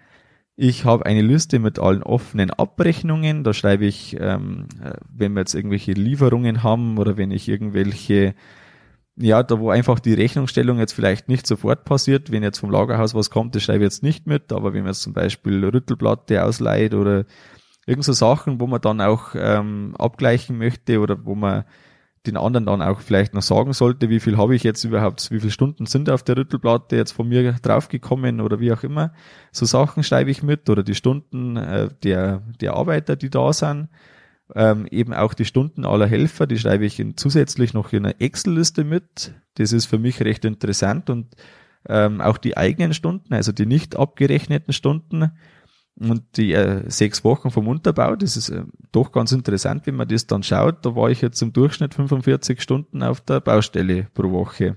Ich 0.56 0.84
habe 0.84 1.06
eine 1.06 1.22
Liste 1.22 1.58
mit 1.58 1.78
allen 1.78 2.02
offenen 2.02 2.50
Abrechnungen. 2.50 3.44
Da 3.44 3.54
schreibe 3.54 3.86
ich, 3.86 4.16
ähm, 4.20 4.66
äh, 4.82 4.92
wenn 5.08 5.32
wir 5.32 5.40
jetzt 5.40 5.54
irgendwelche 5.54 5.92
Lieferungen 5.92 6.62
haben 6.62 6.98
oder 6.98 7.16
wenn 7.16 7.30
ich 7.30 7.48
irgendwelche, 7.48 8.34
ja, 9.20 9.42
da 9.42 9.60
wo 9.60 9.70
einfach 9.70 10.00
die 10.00 10.14
Rechnungsstellung 10.14 10.78
jetzt 10.78 10.92
vielleicht 10.92 11.28
nicht 11.28 11.46
sofort 11.46 11.84
passiert, 11.84 12.32
wenn 12.32 12.42
jetzt 12.42 12.58
vom 12.58 12.70
Lagerhaus 12.70 13.14
was 13.14 13.30
kommt, 13.30 13.54
das 13.54 13.62
schreibe 13.62 13.78
ich 13.78 13.92
jetzt 13.92 14.02
nicht 14.02 14.26
mit, 14.26 14.52
aber 14.52 14.72
wenn 14.72 14.82
man 14.82 14.92
jetzt 14.92 15.02
zum 15.02 15.12
Beispiel 15.12 15.64
Rüttelplatte 15.64 16.44
ausleiht 16.44 16.94
oder 16.94 17.24
irgend 17.86 18.04
so 18.04 18.12
Sachen, 18.12 18.60
wo 18.60 18.66
man 18.66 18.80
dann 18.80 19.00
auch 19.00 19.34
ähm, 19.34 19.94
abgleichen 19.98 20.56
möchte 20.58 21.00
oder 21.00 21.24
wo 21.24 21.34
man 21.34 21.64
den 22.26 22.36
anderen 22.36 22.66
dann 22.66 22.82
auch 22.82 23.00
vielleicht 23.00 23.32
noch 23.32 23.42
sagen 23.42 23.72
sollte, 23.72 24.10
wie 24.10 24.20
viel 24.20 24.36
habe 24.36 24.54
ich 24.54 24.62
jetzt 24.62 24.84
überhaupt, 24.84 25.30
wie 25.30 25.40
viele 25.40 25.52
Stunden 25.52 25.86
sind 25.86 26.10
auf 26.10 26.22
der 26.22 26.36
Rüttelplatte 26.36 26.96
jetzt 26.96 27.12
von 27.12 27.28
mir 27.28 27.52
draufgekommen 27.52 28.40
oder 28.40 28.60
wie 28.60 28.72
auch 28.72 28.82
immer. 28.82 29.12
So 29.52 29.64
Sachen 29.64 30.02
schreibe 30.02 30.30
ich 30.30 30.42
mit 30.42 30.68
oder 30.68 30.82
die 30.82 30.94
Stunden 30.94 31.56
äh, 31.56 31.88
der, 32.02 32.42
der 32.60 32.74
Arbeiter, 32.74 33.16
die 33.16 33.30
da 33.30 33.52
sind. 33.52 33.88
Ähm, 34.54 34.86
eben 34.90 35.12
auch 35.14 35.34
die 35.34 35.44
Stunden 35.44 35.84
aller 35.84 36.06
Helfer, 36.06 36.46
die 36.46 36.58
schreibe 36.58 36.84
ich 36.84 36.98
in, 36.98 37.16
zusätzlich 37.16 37.72
noch 37.72 37.92
in 37.92 38.06
einer 38.06 38.20
Excel-Liste 38.20 38.84
mit. 38.84 39.32
Das 39.54 39.72
ist 39.72 39.86
für 39.86 39.98
mich 39.98 40.20
recht 40.20 40.44
interessant 40.44 41.08
und 41.08 41.36
ähm, 41.88 42.20
auch 42.20 42.36
die 42.36 42.56
eigenen 42.56 42.92
Stunden, 42.92 43.32
also 43.32 43.52
die 43.52 43.66
nicht 43.66 43.96
abgerechneten 43.96 44.72
Stunden, 44.72 45.32
und 46.00 46.38
die 46.38 46.54
äh, 46.54 46.88
sechs 46.88 47.24
Wochen 47.24 47.50
vom 47.50 47.68
Unterbau, 47.68 48.16
das 48.16 48.36
ist 48.36 48.48
äh, 48.48 48.64
doch 48.90 49.12
ganz 49.12 49.32
interessant, 49.32 49.86
wenn 49.86 49.96
man 49.96 50.08
das 50.08 50.26
dann 50.26 50.42
schaut. 50.42 50.86
Da 50.86 50.96
war 50.96 51.10
ich 51.10 51.20
jetzt 51.20 51.42
im 51.42 51.52
Durchschnitt 51.52 51.94
45 51.94 52.62
Stunden 52.62 53.02
auf 53.02 53.20
der 53.20 53.40
Baustelle 53.40 54.06
pro 54.14 54.30
Woche. 54.30 54.76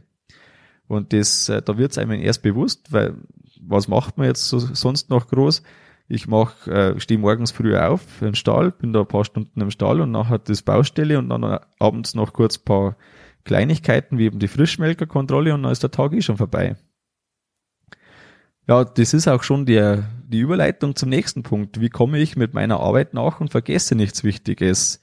Und 0.87 1.13
das, 1.13 1.47
äh, 1.47 1.61
da 1.61 1.77
wird 1.77 1.91
es 1.91 1.97
einem 1.97 2.19
erst 2.19 2.41
bewusst, 2.41 2.91
weil 2.91 3.15
was 3.61 3.87
macht 3.87 4.17
man 4.17 4.27
jetzt 4.27 4.49
so, 4.49 4.59
sonst 4.59 5.09
noch 5.09 5.27
groß? 5.27 5.63
Ich 6.07 6.27
mach, 6.27 6.67
äh, 6.67 6.99
stehe 6.99 7.19
morgens 7.19 7.51
früh 7.51 7.77
auf 7.77 8.21
im 8.21 8.35
Stall, 8.35 8.71
bin 8.71 8.93
da 8.93 9.01
ein 9.01 9.07
paar 9.07 9.25
Stunden 9.25 9.61
im 9.61 9.71
Stall 9.71 10.01
und 10.01 10.11
nachher 10.11 10.39
das 10.39 10.61
Baustelle 10.61 11.17
und 11.17 11.29
dann 11.29 11.59
abends 11.79 12.13
noch 12.13 12.33
kurz 12.33 12.57
paar 12.57 12.97
Kleinigkeiten 13.45 14.17
wie 14.17 14.25
eben 14.25 14.39
die 14.39 14.47
Frischmelkerkontrolle 14.47 15.53
und 15.53 15.63
dann 15.63 15.71
ist 15.71 15.83
der 15.83 15.91
Tag 15.91 16.13
eh 16.13 16.21
schon 16.21 16.37
vorbei. 16.37 16.75
Ja, 18.67 18.85
das 18.85 19.13
ist 19.13 19.27
auch 19.27 19.43
schon 19.43 19.65
der, 19.65 20.09
die 20.25 20.39
Überleitung 20.39 20.95
zum 20.95 21.09
nächsten 21.09 21.43
Punkt. 21.43 21.81
Wie 21.81 21.89
komme 21.89 22.19
ich 22.19 22.37
mit 22.37 22.53
meiner 22.53 22.79
Arbeit 22.79 23.13
nach 23.13 23.41
und 23.41 23.51
vergesse 23.51 23.95
nichts 23.95 24.23
Wichtiges? 24.23 25.01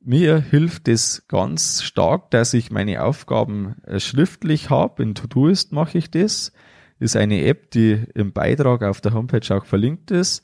Mir 0.00 0.38
hilft 0.38 0.86
es 0.86 1.26
ganz 1.26 1.82
stark, 1.82 2.30
dass 2.30 2.54
ich 2.54 2.70
meine 2.70 3.02
Aufgaben 3.02 3.76
äh, 3.84 3.98
schriftlich 3.98 4.70
habe. 4.70 5.02
In 5.02 5.16
Todoist 5.16 5.72
mache 5.72 5.98
ich 5.98 6.10
das. 6.10 6.52
Ist 6.98 7.16
eine 7.16 7.44
App, 7.44 7.70
die 7.70 8.04
im 8.14 8.32
Beitrag 8.32 8.82
auf 8.82 9.00
der 9.00 9.12
Homepage 9.12 9.56
auch 9.56 9.64
verlinkt 9.64 10.10
ist. 10.10 10.42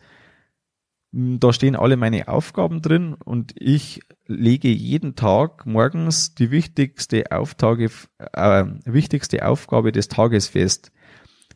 Da 1.13 1.53
stehen 1.53 1.77
alle 1.77 1.97
meine 1.97 2.27
Aufgaben 2.27 2.83
drin 2.83 3.15
und 3.15 3.55
ich 3.57 4.01
lege 4.27 4.69
jeden 4.69 5.15
Tag 5.15 5.65
morgens 5.65 6.35
die 6.35 6.51
wichtigste, 6.51 7.31
Auftage, 7.31 7.91
äh, 8.33 8.65
wichtigste 8.85 9.47
Aufgabe 9.47 9.93
des 9.93 10.09
Tages 10.09 10.49
fest. 10.49 10.91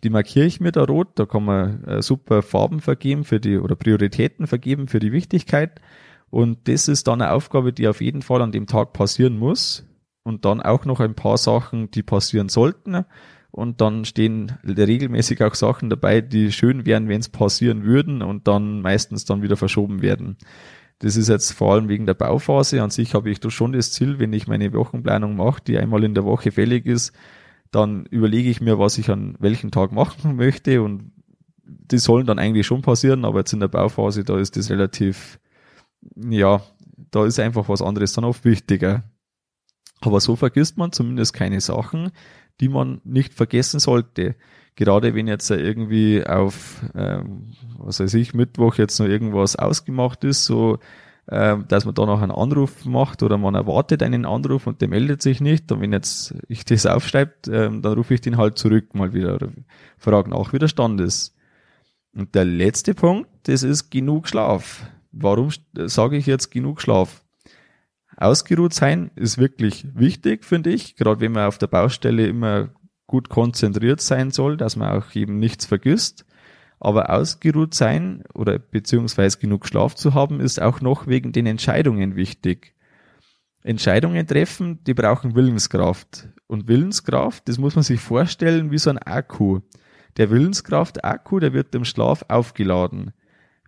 Die 0.04 0.10
markiere 0.10 0.46
ich 0.46 0.60
mir 0.60 0.70
da 0.70 0.84
rot, 0.84 1.08
da 1.16 1.26
kann 1.26 1.44
man 1.44 1.82
äh, 1.84 2.02
super 2.02 2.42
Farben 2.42 2.80
vergeben 2.80 3.24
für 3.24 3.40
die 3.40 3.58
oder 3.58 3.74
Prioritäten 3.74 4.46
vergeben 4.46 4.86
für 4.86 5.00
die 5.00 5.10
Wichtigkeit. 5.10 5.80
Und 6.30 6.68
das 6.68 6.88
ist 6.88 7.08
dann 7.08 7.20
eine 7.20 7.32
Aufgabe, 7.32 7.72
die 7.72 7.88
auf 7.88 8.00
jeden 8.00 8.22
Fall 8.22 8.42
an 8.42 8.52
dem 8.52 8.66
Tag 8.66 8.92
passieren 8.92 9.38
muss. 9.38 9.84
Und 10.22 10.44
dann 10.44 10.60
auch 10.60 10.84
noch 10.84 11.00
ein 11.00 11.14
paar 11.14 11.38
Sachen, 11.38 11.90
die 11.90 12.02
passieren 12.02 12.48
sollten. 12.48 13.04
Und 13.50 13.80
dann 13.80 14.04
stehen 14.04 14.58
regelmäßig 14.66 15.42
auch 15.42 15.54
Sachen 15.54 15.88
dabei, 15.88 16.20
die 16.20 16.52
schön 16.52 16.84
wären, 16.84 17.08
wenn 17.08 17.20
es 17.20 17.28
passieren 17.28 17.82
würden 17.84 18.22
und 18.22 18.46
dann 18.46 18.82
meistens 18.82 19.24
dann 19.24 19.42
wieder 19.42 19.56
verschoben 19.56 20.02
werden. 20.02 20.36
Das 20.98 21.16
ist 21.16 21.28
jetzt 21.28 21.52
vor 21.52 21.74
allem 21.74 21.88
wegen 21.88 22.06
der 22.06 22.14
Bauphase. 22.14 22.82
An 22.82 22.90
sich 22.90 23.14
habe 23.14 23.30
ich 23.30 23.40
da 23.40 23.50
schon 23.50 23.72
das 23.72 23.92
Ziel, 23.92 24.18
wenn 24.18 24.32
ich 24.32 24.48
meine 24.48 24.72
Wochenplanung 24.72 25.36
mache, 25.36 25.62
die 25.66 25.78
einmal 25.78 26.04
in 26.04 26.14
der 26.14 26.24
Woche 26.24 26.50
fällig 26.50 26.86
ist, 26.86 27.12
dann 27.70 28.06
überlege 28.06 28.50
ich 28.50 28.60
mir, 28.60 28.78
was 28.78 28.98
ich 28.98 29.10
an 29.10 29.36
welchem 29.38 29.70
Tag 29.70 29.92
machen 29.92 30.36
möchte 30.36 30.82
und 30.82 31.12
die 31.64 31.98
sollen 31.98 32.26
dann 32.26 32.38
eigentlich 32.38 32.66
schon 32.66 32.82
passieren, 32.82 33.24
aber 33.24 33.40
jetzt 33.40 33.52
in 33.52 33.60
der 33.60 33.68
Bauphase, 33.68 34.24
da 34.24 34.38
ist 34.38 34.56
das 34.56 34.70
relativ, 34.70 35.38
ja, 36.16 36.62
da 37.10 37.26
ist 37.26 37.38
einfach 37.38 37.68
was 37.68 37.82
anderes 37.82 38.12
dann 38.14 38.24
oft 38.24 38.44
wichtiger. 38.44 39.04
Aber 40.00 40.20
so 40.20 40.36
vergisst 40.36 40.78
man 40.78 40.92
zumindest 40.92 41.32
keine 41.34 41.60
Sachen, 41.60 42.10
die 42.60 42.68
man 42.68 43.00
nicht 43.04 43.34
vergessen 43.34 43.80
sollte. 43.80 44.34
Gerade 44.76 45.14
wenn 45.14 45.26
jetzt 45.26 45.50
irgendwie 45.50 46.24
auf, 46.24 46.82
ähm, 46.94 47.48
was 47.78 48.00
weiß 48.00 48.14
ich, 48.14 48.34
Mittwoch 48.34 48.76
jetzt 48.76 48.98
noch 49.00 49.06
irgendwas 49.06 49.56
ausgemacht 49.56 50.22
ist, 50.24 50.44
so 50.44 50.78
äh, 51.28 51.56
dass 51.68 51.84
man 51.84 51.94
da 51.94 52.06
noch 52.06 52.22
einen 52.22 52.30
Anruf 52.30 52.84
macht 52.84 53.22
oder 53.22 53.36
man 53.36 53.54
erwartet 53.54 54.02
einen 54.02 54.24
Anruf 54.24 54.66
und 54.66 54.80
der 54.80 54.88
meldet 54.88 55.20
sich 55.20 55.40
nicht. 55.40 55.70
Und 55.70 55.80
wenn 55.80 55.92
jetzt 55.92 56.34
ich 56.48 56.64
das 56.64 56.86
aufschreibe, 56.86 57.32
äh, 57.48 57.80
dann 57.80 57.92
rufe 57.92 58.14
ich 58.14 58.20
den 58.20 58.36
halt 58.36 58.56
zurück 58.56 58.94
mal 58.94 59.12
wieder 59.12 59.34
oder 59.34 59.50
frage 59.98 60.30
nach, 60.30 60.52
wie 60.52 60.58
der 60.58 60.68
Stand 60.68 61.00
ist. 61.00 61.34
Und 62.14 62.34
der 62.34 62.44
letzte 62.44 62.94
Punkt, 62.94 63.28
das 63.44 63.62
ist 63.62 63.90
genug 63.90 64.28
Schlaf. 64.28 64.86
Warum 65.12 65.50
sage 65.74 66.16
ich 66.16 66.26
jetzt 66.26 66.50
genug 66.50 66.80
Schlaf? 66.80 67.22
Ausgeruht 68.20 68.74
sein 68.74 69.12
ist 69.14 69.38
wirklich 69.38 69.86
wichtig, 69.94 70.44
finde 70.44 70.70
ich, 70.70 70.96
gerade 70.96 71.20
wenn 71.20 71.30
man 71.30 71.46
auf 71.46 71.56
der 71.58 71.68
Baustelle 71.68 72.26
immer 72.26 72.70
gut 73.06 73.28
konzentriert 73.28 74.00
sein 74.00 74.32
soll, 74.32 74.56
dass 74.56 74.74
man 74.74 74.90
auch 74.90 75.14
eben 75.14 75.38
nichts 75.38 75.66
vergisst. 75.66 76.26
Aber 76.80 77.10
ausgeruht 77.10 77.74
sein 77.74 78.24
oder 78.34 78.58
beziehungsweise 78.58 79.38
genug 79.38 79.66
Schlaf 79.66 79.94
zu 79.94 80.14
haben, 80.14 80.40
ist 80.40 80.60
auch 80.60 80.80
noch 80.80 81.06
wegen 81.06 81.30
den 81.30 81.46
Entscheidungen 81.46 82.16
wichtig. 82.16 82.74
Entscheidungen 83.62 84.26
treffen, 84.26 84.82
die 84.84 84.94
brauchen 84.94 85.36
Willenskraft. 85.36 86.28
Und 86.48 86.66
Willenskraft, 86.66 87.48
das 87.48 87.58
muss 87.58 87.76
man 87.76 87.84
sich 87.84 88.00
vorstellen 88.00 88.72
wie 88.72 88.78
so 88.78 88.90
ein 88.90 88.98
Akku. 88.98 89.60
Der 90.16 90.30
Willenskraft-Akku, 90.30 91.38
der 91.38 91.52
wird 91.52 91.72
im 91.76 91.84
Schlaf 91.84 92.24
aufgeladen. 92.28 93.12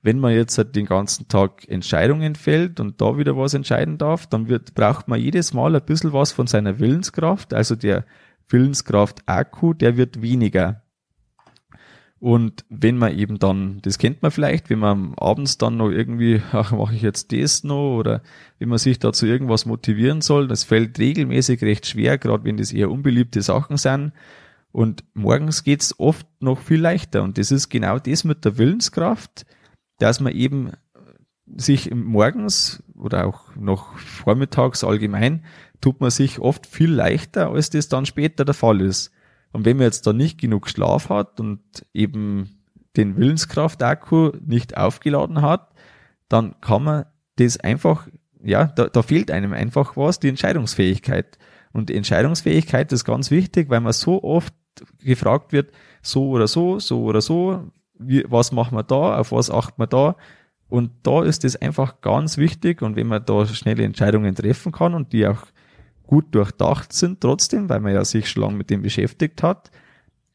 Wenn 0.03 0.19
man 0.19 0.33
jetzt 0.35 0.57
halt 0.57 0.77
den 0.77 0.87
ganzen 0.87 1.29
Tag 1.29 1.69
Entscheidungen 1.69 2.35
fällt 2.35 2.81
und 2.81 3.01
da 3.01 3.19
wieder 3.19 3.37
was 3.37 3.55
entscheiden 3.55 3.99
darf, 3.99 4.27
dann 4.27 4.49
wird, 4.49 4.75
braucht 4.75 5.09
man 5.09 5.21
jedes 5.21 5.53
Mal 5.53 5.77
ein 5.77 5.85
bisschen 5.85 6.13
was 6.13 6.33
von 6.33 6.47
seiner 6.47 6.79
Willenskraft. 6.79 7.53
Also 7.53 7.77
der 7.77 8.05
Willenskraft-Akku, 8.49 9.75
der 9.75 9.97
wird 9.97 10.23
weniger. 10.23 10.83
Und 12.21 12.67
wenn 12.69 12.99
man 12.99 13.19
eben 13.19 13.39
dann, 13.39 13.79
das 13.81 13.97
kennt 13.97 14.21
man 14.21 14.31
vielleicht, 14.31 14.69
wenn 14.69 14.79
man 14.79 15.15
abends 15.17 15.57
dann 15.57 15.79
noch 15.79 15.89
irgendwie, 15.89 16.43
ach, 16.53 16.71
mache 16.71 16.95
ich 16.95 17.03
jetzt 17.03 17.33
das 17.33 17.65
noch 17.65 17.97
oder 17.97 18.23
wenn 18.59 18.69
man 18.69 18.79
sich 18.79 18.99
dazu 18.99 19.25
irgendwas 19.27 19.65
motivieren 19.65 20.21
soll, 20.21 20.47
das 20.47 20.63
fällt 20.65 20.99
regelmäßig 20.99 21.63
recht 21.63 21.87
schwer, 21.87 22.19
gerade 22.19 22.45
wenn 22.45 22.59
das 22.59 22.73
eher 22.73 22.91
unbeliebte 22.91 23.41
Sachen 23.41 23.79
sind. 23.79 24.13
Und 24.71 25.03
morgens 25.15 25.65
geht's 25.65 25.99
oft 25.99 26.27
noch 26.41 26.59
viel 26.61 26.81
leichter. 26.81 27.23
Und 27.23 27.39
das 27.39 27.51
ist 27.51 27.71
genau 27.71 27.99
das 27.99 28.23
mit 28.25 28.45
der 28.45 28.59
Willenskraft, 28.59 29.47
dass 30.01 30.21
man 30.21 30.33
eben 30.33 30.73
sich 31.57 31.93
morgens 31.95 32.83
oder 32.95 33.27
auch 33.27 33.55
noch 33.57 33.99
vormittags 33.99 34.85
allgemein, 34.85 35.45
tut 35.81 36.01
man 36.01 36.11
sich 36.11 36.39
oft 36.39 36.67
viel 36.67 36.91
leichter, 36.91 37.51
als 37.51 37.71
das 37.71 37.89
dann 37.89 38.07
später 38.07 38.45
der 38.45 38.55
Fall 38.55 38.81
ist. 38.81 39.13
Und 39.53 39.65
wenn 39.65 39.77
man 39.77 39.87
jetzt 39.87 40.07
da 40.07 40.13
nicht 40.13 40.39
genug 40.39 40.69
Schlaf 40.69 41.09
hat 41.09 41.41
und 41.41 41.61
eben 41.93 42.63
den 42.97 43.17
Willenskraft-Akku 43.17 44.33
nicht 44.45 44.77
aufgeladen 44.77 45.43
hat, 45.43 45.73
dann 46.29 46.61
kann 46.61 46.85
man 46.85 47.05
das 47.37 47.59
einfach, 47.59 48.09
ja, 48.43 48.67
da, 48.67 48.87
da 48.87 49.03
fehlt 49.03 49.31
einem 49.31 49.53
einfach 49.53 49.97
was, 49.97 50.21
die 50.21 50.29
Entscheidungsfähigkeit. 50.29 51.39
Und 51.73 51.89
die 51.89 51.97
Entscheidungsfähigkeit 51.97 52.93
ist 52.93 53.05
ganz 53.05 53.31
wichtig, 53.31 53.71
weil 53.71 53.81
man 53.81 53.93
so 53.93 54.23
oft 54.23 54.55
gefragt 54.99 55.53
wird, 55.53 55.73
so 56.03 56.29
oder 56.31 56.47
so, 56.47 56.79
so 56.79 57.03
oder 57.03 57.21
so, 57.21 57.71
wie, 58.01 58.25
was 58.29 58.53
machen 58.53 58.77
wir 58.77 58.83
da, 58.83 59.19
auf 59.19 59.33
was 59.33 59.51
achten 59.51 59.81
wir 59.81 59.87
da. 59.87 60.17
Und 60.69 60.93
da 61.03 61.25
ist 61.25 61.45
es 61.45 61.57
einfach 61.57 62.01
ganz 62.01 62.39
wichtig 62.39 62.81
und 62.81 62.97
wenn 62.97 63.09
man 63.09 63.25
da 63.25 63.45
schnelle 63.47 63.83
Entscheidungen 63.83 64.35
treffen 64.35 64.73
kann 64.73 64.95
und 64.95 65.13
die 65.13 65.27
auch 65.27 65.47
gut 66.07 66.35
durchdacht 66.35 66.93
sind 66.93 67.21
trotzdem, 67.21 67.69
weil 67.69 67.81
man 67.81 67.93
ja 67.93 68.05
sich 68.05 68.29
schon 68.29 68.43
lange 68.43 68.57
mit 68.57 68.71
dem 68.71 68.83
beschäftigt 68.83 69.43
hat, 69.43 69.71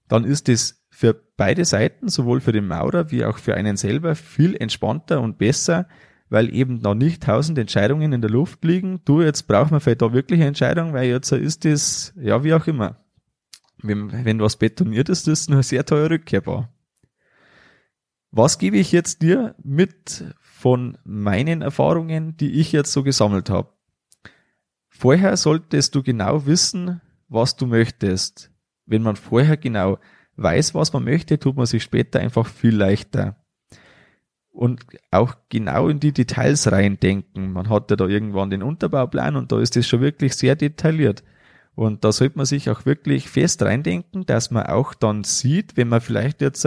dann 0.07 0.23
ist 0.23 0.49
es 0.49 0.85
für 0.89 1.13
beide 1.35 1.65
Seiten, 1.65 2.07
sowohl 2.07 2.39
für 2.39 2.51
den 2.51 2.67
Maurer 2.67 3.11
wie 3.11 3.25
auch 3.25 3.37
für 3.37 3.55
einen 3.55 3.75
selber, 3.75 4.15
viel 4.15 4.55
entspannter 4.55 5.19
und 5.21 5.37
besser, 5.37 5.87
weil 6.29 6.53
eben 6.53 6.81
da 6.81 6.95
nicht 6.95 7.23
tausend 7.23 7.57
Entscheidungen 7.57 8.13
in 8.13 8.21
der 8.21 8.29
Luft 8.29 8.63
liegen. 8.63 9.01
Du, 9.05 9.21
jetzt 9.21 9.47
braucht 9.47 9.71
man 9.71 9.79
vielleicht 9.79 10.01
da 10.01 10.13
wirklich 10.13 10.39
eine 10.39 10.47
Entscheidung, 10.47 10.93
weil 10.93 11.09
jetzt 11.09 11.31
ist 11.31 11.65
das, 11.65 12.13
ja, 12.17 12.43
wie 12.43 12.53
auch 12.53 12.67
immer. 12.67 12.97
Wenn, 13.81 14.25
wenn 14.25 14.39
was 14.39 14.55
betoniert 14.55 15.09
ist, 15.09 15.27
ist 15.27 15.41
es 15.41 15.49
nur 15.49 15.63
sehr 15.63 15.85
teuer 15.85 16.09
rückkehrbar. 16.09 16.69
Was 18.37 18.57
gebe 18.57 18.75
ich 18.75 18.91
jetzt 18.91 19.21
dir 19.21 19.55
mit 19.63 20.25
von 20.41 20.97
meinen 21.05 21.61
Erfahrungen, 21.61 22.35
die 22.35 22.59
ich 22.59 22.73
jetzt 22.73 22.91
so 22.91 23.01
gesammelt 23.01 23.49
habe? 23.49 23.69
Vorher 24.89 25.37
solltest 25.37 25.95
du 25.95 26.03
genau 26.03 26.45
wissen, 26.45 26.99
was 27.29 27.55
du 27.55 27.65
möchtest. 27.65 28.51
Wenn 28.85 29.03
man 29.03 29.15
vorher 29.15 29.55
genau 29.55 29.99
weiß, 30.35 30.75
was 30.75 30.91
man 30.91 31.05
möchte, 31.05 31.39
tut 31.39 31.55
man 31.55 31.65
sich 31.65 31.83
später 31.83 32.19
einfach 32.19 32.47
viel 32.47 32.75
leichter. 32.75 33.37
Und 34.49 34.85
auch 35.11 35.35
genau 35.47 35.87
in 35.87 36.01
die 36.01 36.11
Details 36.11 36.69
reindenken. 36.69 37.53
Man 37.53 37.69
hat 37.69 37.89
ja 37.89 37.95
da 37.95 38.05
irgendwann 38.05 38.49
den 38.49 38.63
Unterbauplan 38.63 39.37
und 39.37 39.53
da 39.53 39.61
ist 39.61 39.77
es 39.77 39.87
schon 39.87 40.01
wirklich 40.01 40.35
sehr 40.35 40.57
detailliert. 40.57 41.23
Und 41.75 42.05
da 42.05 42.11
sollte 42.13 42.37
man 42.37 42.45
sich 42.45 42.69
auch 42.69 42.85
wirklich 42.85 43.29
fest 43.29 43.61
reindenken, 43.61 44.25
dass 44.25 44.49
man 44.49 44.65
auch 44.65 44.93
dann 44.93 45.25
sieht, 45.25 45.75
wenn 45.75 45.89
man 45.89 45.99
vielleicht 45.99 46.41
jetzt, 46.41 46.65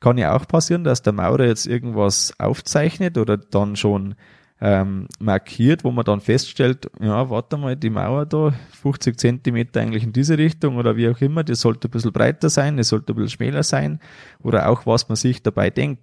kann 0.00 0.18
ja 0.18 0.36
auch 0.36 0.46
passieren, 0.46 0.84
dass 0.84 1.02
der 1.02 1.14
Maurer 1.14 1.46
jetzt 1.46 1.66
irgendwas 1.66 2.34
aufzeichnet 2.38 3.16
oder 3.16 3.38
dann 3.38 3.76
schon 3.76 4.14
ähm, 4.60 5.08
markiert, 5.18 5.84
wo 5.84 5.90
man 5.90 6.04
dann 6.04 6.20
feststellt, 6.20 6.90
ja, 7.00 7.30
warte 7.30 7.56
mal, 7.56 7.76
die 7.76 7.88
Mauer 7.88 8.26
da, 8.26 8.52
50 8.82 9.18
Zentimeter 9.18 9.80
eigentlich 9.80 10.04
in 10.04 10.12
diese 10.12 10.36
Richtung 10.36 10.76
oder 10.76 10.96
wie 10.96 11.08
auch 11.08 11.20
immer, 11.22 11.42
die 11.42 11.54
sollte 11.54 11.88
ein 11.88 11.90
bisschen 11.90 12.12
breiter 12.12 12.50
sein, 12.50 12.76
die 12.76 12.82
sollte 12.82 13.12
ein 13.12 13.16
bisschen 13.16 13.30
schmäler 13.30 13.62
sein 13.62 14.00
oder 14.40 14.68
auch 14.68 14.84
was 14.84 15.08
man 15.08 15.16
sich 15.16 15.42
dabei 15.42 15.70
denkt. 15.70 16.02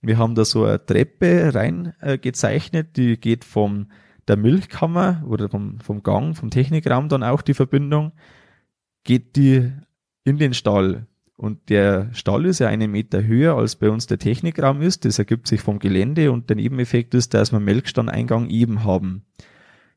Wir 0.00 0.16
haben 0.16 0.34
da 0.34 0.46
so 0.46 0.64
eine 0.64 0.84
Treppe 0.84 1.54
rein 1.54 1.92
äh, 2.00 2.16
gezeichnet, 2.16 2.96
die 2.96 3.20
geht 3.20 3.44
vom 3.44 3.88
der 4.30 4.36
Milchkammer 4.36 5.24
oder 5.26 5.48
vom, 5.48 5.80
vom 5.80 6.04
Gang, 6.04 6.36
vom 6.36 6.50
Technikraum 6.50 7.08
dann 7.08 7.24
auch 7.24 7.42
die 7.42 7.52
Verbindung, 7.52 8.12
geht 9.02 9.34
die 9.34 9.72
in 10.22 10.38
den 10.38 10.54
Stall. 10.54 11.08
Und 11.34 11.68
der 11.68 12.14
Stall 12.14 12.46
ist 12.46 12.60
ja 12.60 12.68
einen 12.68 12.92
Meter 12.92 13.24
höher 13.24 13.56
als 13.56 13.74
bei 13.74 13.90
uns 13.90 14.06
der 14.06 14.18
Technikraum 14.18 14.82
ist. 14.82 15.04
Das 15.04 15.18
ergibt 15.18 15.48
sich 15.48 15.60
vom 15.60 15.80
Gelände 15.80 16.30
und 16.30 16.48
der 16.48 16.56
Nebeneffekt 16.56 17.12
ist, 17.14 17.34
dass 17.34 17.50
wir 17.50 17.58
Melkstandeingang 17.58 18.48
eben 18.50 18.84
haben. 18.84 19.24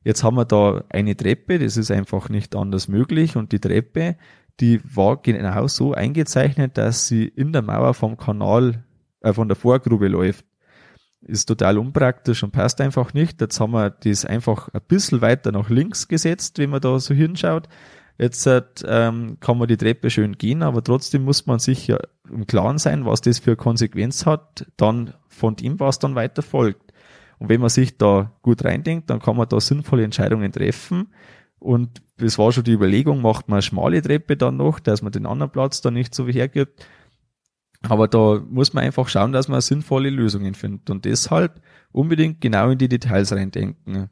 Jetzt 0.03 0.23
haben 0.23 0.35
wir 0.35 0.45
da 0.45 0.83
eine 0.89 1.15
Treppe, 1.15 1.59
das 1.59 1.77
ist 1.77 1.91
einfach 1.91 2.27
nicht 2.29 2.55
anders 2.55 2.87
möglich 2.87 3.35
und 3.35 3.51
die 3.51 3.59
Treppe, 3.59 4.17
die 4.59 4.81
war 4.95 5.21
genau 5.21 5.67
so 5.67 5.93
eingezeichnet, 5.93 6.77
dass 6.79 7.07
sie 7.07 7.25
in 7.25 7.53
der 7.53 7.61
Mauer 7.61 7.93
vom 7.93 8.17
Kanal, 8.17 8.83
äh, 9.21 9.31
von 9.31 9.47
der 9.47 9.55
Vorgrube 9.55 10.07
läuft. 10.07 10.45
Ist 11.25 11.45
total 11.45 11.77
unpraktisch 11.77 12.43
und 12.43 12.51
passt 12.51 12.81
einfach 12.81 13.13
nicht. 13.13 13.39
Jetzt 13.39 13.59
haben 13.59 13.71
wir 13.71 13.89
das 13.89 14.25
einfach 14.25 14.69
ein 14.73 14.81
bisschen 14.87 15.21
weiter 15.21 15.51
nach 15.51 15.69
links 15.69 16.07
gesetzt, 16.07 16.57
wenn 16.57 16.69
man 16.69 16.81
da 16.81 16.99
so 16.99 17.13
hinschaut. 17.13 17.69
Jetzt 18.17 18.47
ähm, 18.85 19.37
kann 19.39 19.57
man 19.57 19.67
die 19.67 19.77
Treppe 19.77 20.09
schön 20.09 20.37
gehen, 20.37 20.61
aber 20.61 20.83
trotzdem 20.83 21.23
muss 21.23 21.45
man 21.47 21.59
sich 21.59 21.87
ja 21.87 21.97
im 22.29 22.45
Klaren 22.45 22.77
sein, 22.77 23.05
was 23.05 23.21
das 23.21 23.39
für 23.39 23.55
Konsequenz 23.55 24.25
hat, 24.25 24.67
dann 24.77 25.13
von 25.27 25.55
dem, 25.55 25.79
was 25.79 25.99
dann 25.99 26.15
weiter 26.15 26.43
folgt. 26.43 26.93
Und 27.39 27.49
wenn 27.49 27.59
man 27.59 27.69
sich 27.69 27.97
da 27.97 28.31
gut 28.41 28.63
reindenkt, 28.63 29.09
dann 29.09 29.19
kann 29.19 29.35
man 29.35 29.49
da 29.49 29.59
sinnvolle 29.59 30.03
Entscheidungen 30.03 30.51
treffen. 30.51 31.07
Und 31.59 32.01
das 32.17 32.37
war 32.37 32.51
schon 32.51 32.63
die 32.63 32.73
Überlegung, 32.73 33.21
macht 33.21 33.49
man 33.49 33.55
eine 33.55 33.61
schmale 33.63 34.01
Treppe 34.01 34.37
dann 34.37 34.57
noch, 34.57 34.79
dass 34.79 35.01
man 35.01 35.11
den 35.11 35.25
anderen 35.25 35.51
Platz 35.51 35.81
dann 35.81 35.95
nicht 35.95 36.13
so 36.13 36.27
hergibt. 36.27 36.85
Aber 37.89 38.07
da 38.07 38.41
muss 38.49 38.73
man 38.73 38.85
einfach 38.85 39.09
schauen, 39.09 39.33
dass 39.33 39.49
man 39.49 39.61
sinnvolle 39.61 40.09
Lösungen 40.09 40.55
findet 40.55 40.89
und 40.89 41.05
deshalb 41.05 41.61
unbedingt 41.91 42.39
genau 42.39 42.69
in 42.69 42.77
die 42.77 42.87
Details 42.87 43.33
reindenken. 43.33 44.09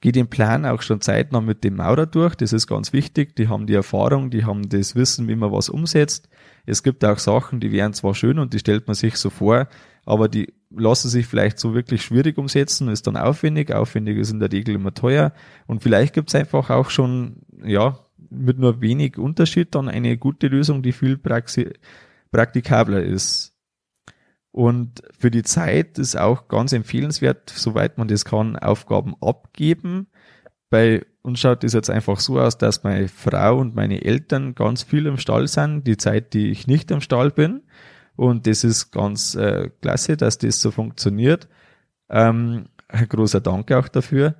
Geht 0.00 0.14
den 0.14 0.28
Plan 0.30 0.64
auch 0.64 0.80
schon 0.80 1.00
zeitnah 1.00 1.40
mit 1.40 1.64
dem 1.64 1.76
Maurer 1.76 2.06
durch, 2.06 2.34
das 2.36 2.52
ist 2.52 2.66
ganz 2.66 2.92
wichtig. 2.92 3.34
Die 3.36 3.48
haben 3.48 3.66
die 3.66 3.74
Erfahrung, 3.74 4.30
die 4.30 4.44
haben 4.44 4.68
das 4.68 4.94
Wissen, 4.94 5.28
wie 5.28 5.34
man 5.34 5.52
was 5.52 5.68
umsetzt. 5.68 6.28
Es 6.66 6.82
gibt 6.82 7.04
auch 7.04 7.18
Sachen, 7.18 7.60
die 7.60 7.72
wären 7.72 7.94
zwar 7.94 8.14
schön 8.14 8.38
und 8.38 8.54
die 8.54 8.60
stellt 8.60 8.86
man 8.86 8.94
sich 8.94 9.16
so 9.16 9.28
vor, 9.28 9.68
aber 10.06 10.28
die 10.28 10.54
lassen 10.70 11.08
sich 11.08 11.26
vielleicht 11.26 11.58
so 11.58 11.74
wirklich 11.74 12.02
schwierig 12.02 12.38
umsetzen, 12.38 12.88
ist 12.88 13.06
dann 13.06 13.16
aufwendig. 13.16 13.72
Aufwendig 13.72 14.18
ist 14.18 14.30
in 14.30 14.40
der 14.40 14.52
Regel 14.52 14.74
immer 14.74 14.94
teuer. 14.94 15.32
Und 15.66 15.82
vielleicht 15.82 16.14
gibt's 16.14 16.34
einfach 16.34 16.70
auch 16.70 16.90
schon, 16.90 17.38
ja, 17.64 17.98
mit 18.30 18.58
nur 18.58 18.80
wenig 18.80 19.18
Unterschied 19.18 19.74
dann 19.74 19.88
eine 19.88 20.16
gute 20.16 20.48
Lösung, 20.48 20.82
die 20.82 20.92
viel 20.92 21.16
praxi 21.16 21.72
praktikabler 22.30 23.02
ist. 23.02 23.54
Und 24.50 25.02
für 25.16 25.30
die 25.30 25.42
Zeit 25.42 25.98
ist 25.98 26.16
auch 26.16 26.48
ganz 26.48 26.72
empfehlenswert, 26.72 27.50
soweit 27.50 27.98
man 27.98 28.08
das 28.08 28.24
kann, 28.24 28.56
Aufgaben 28.56 29.14
abgeben. 29.20 30.08
Bei 30.70 31.06
uns 31.22 31.40
schaut 31.40 31.64
es 31.64 31.72
jetzt 31.74 31.90
einfach 31.90 32.20
so 32.20 32.40
aus, 32.40 32.58
dass 32.58 32.82
meine 32.82 33.08
Frau 33.08 33.58
und 33.58 33.74
meine 33.74 34.04
Eltern 34.04 34.54
ganz 34.54 34.82
viel 34.82 35.06
im 35.06 35.18
Stall 35.18 35.48
sind, 35.48 35.86
die 35.86 35.96
Zeit, 35.96 36.34
die 36.34 36.50
ich 36.50 36.66
nicht 36.66 36.90
im 36.90 37.00
Stall 37.00 37.30
bin. 37.30 37.62
Und 38.16 38.46
das 38.46 38.64
ist 38.64 38.90
ganz 38.90 39.34
äh, 39.36 39.70
klasse, 39.80 40.16
dass 40.16 40.38
das 40.38 40.60
so 40.60 40.70
funktioniert. 40.70 41.48
Ähm, 42.08 42.66
ein 42.88 43.08
großer 43.08 43.40
Dank 43.40 43.70
auch 43.70 43.88
dafür. 43.88 44.34